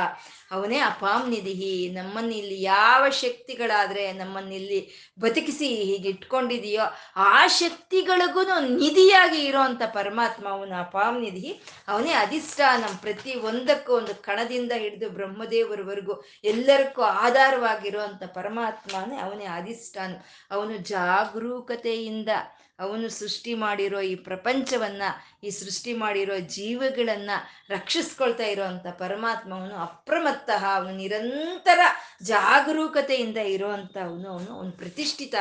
[0.51, 1.90] ಅವನೇ ಅಪಾಮ್ ನಿಧಿಹಿ.
[1.90, 4.80] ನಮ್ಮನ್ನಿಲ್ಲಿ ಯಾವ ಶಕ್ತಿಗಳಾದ್ರೆ ನಮ್ಮನ್ನಿಲ್ಲಿ
[5.20, 6.82] ಬದುಕಿಸಿ ಹೀಗೆ ಇಟ್ಕೊಂಡಿದೆಯೋ,
[7.16, 12.84] ಆ ಶಕ್ತಿಗಳಿಗೂ ನಿಧಿಯಾಗಿ ಇರೋಂಥ ಪರಮಾತ್ಮ ಅವನು ಅಪಾಮ್ ನಿಧಿ ಅವನೇ ಅಧಿಷ್ಠಾನ.
[13.01, 20.12] ಪ್ರತಿ ಒಂದಕ್ಕೂ ಒಂದು ಕಣದಿಂದ ಹಿಡಿದು ಬ್ರಹ್ಮದೇವರವರೆಗೂ ಎಲ್ಲರಿಗೂ ಆಧಾರವಾಗಿರುವಂಥ ಪರಮಾತ್ಮನೇ ಅವನೇ ಅಧಿಷ್ಠಾನ.
[20.51, 22.28] ಅವನು ಜಾಗರೂಕತೆಯಿಂದ
[22.78, 25.03] ಅವನು ಸೃಷ್ಟಿ ಮಾಡಿರೋ ಈ ಪ್ರಪಂಚವನ್ನ,
[25.45, 27.30] ಈ ಸೃಷ್ಟಿ ಮಾಡಿರೋ ಜೀವಗಳನ್ನ
[27.68, 31.80] ರಕ್ಷಿಸ್ಕೊಳ್ತಾ ಇರೋವಂಥ ಪರಮಾತ್ಮ ಅವನು ಅಪ್ರಮತ್ತ, ಅವನು ನಿರಂತರ
[32.22, 35.34] ಜಾಗರೂಕತೆಯಿಂದ ಇರೋವಂಥ ಅವನು ಅವನು ಅವನು ಪ್ರತಿಷ್ಠಿತ,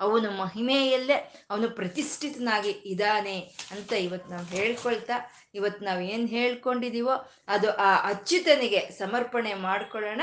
[0.00, 3.38] ಅವನು ಮಹಿಮೆಯಲ್ಲೇ ಅವನು ಪ್ರತಿಷ್ಠಿತನಾಗಿ ಇದ್ದಾನೆ
[3.70, 5.14] ಅಂತ ಇವತ್ತು ನಾವು ಹೇಳ್ಕೊಳ್ತಾ,
[5.54, 10.20] ಇವತ್ತು ನಾವು ಏನು ಹೇಳ್ಕೊಂಡಿದೀವೋ ಅದು ಆ ಅಚ್ಯುತನಿಗೆ ಸಮರ್ಪಣೆ ಮಾಡ್ಕೊಳ್ಳೋಣ.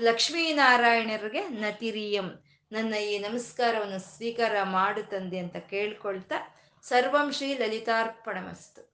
[0.00, 2.51] ಲಕ್ಷ್ಮೀನಾರಾಯಣರಿಗೆ ನತಿರಿಯಂ.
[2.72, 6.34] ನನ್ನ ಈ ನಮಸ್ಕಾರವನ್ನು ಸ್ವೀಕಾರ ಮಾಡು ತಂದೆ ಅಂತ ಕೇಳ್ಕೊಳ್ತಾ
[6.82, 8.91] ಸರ್ವಂ ಶ್ರೀ ಲಲಿತಾರ್ಪಣಮಸ್ತು.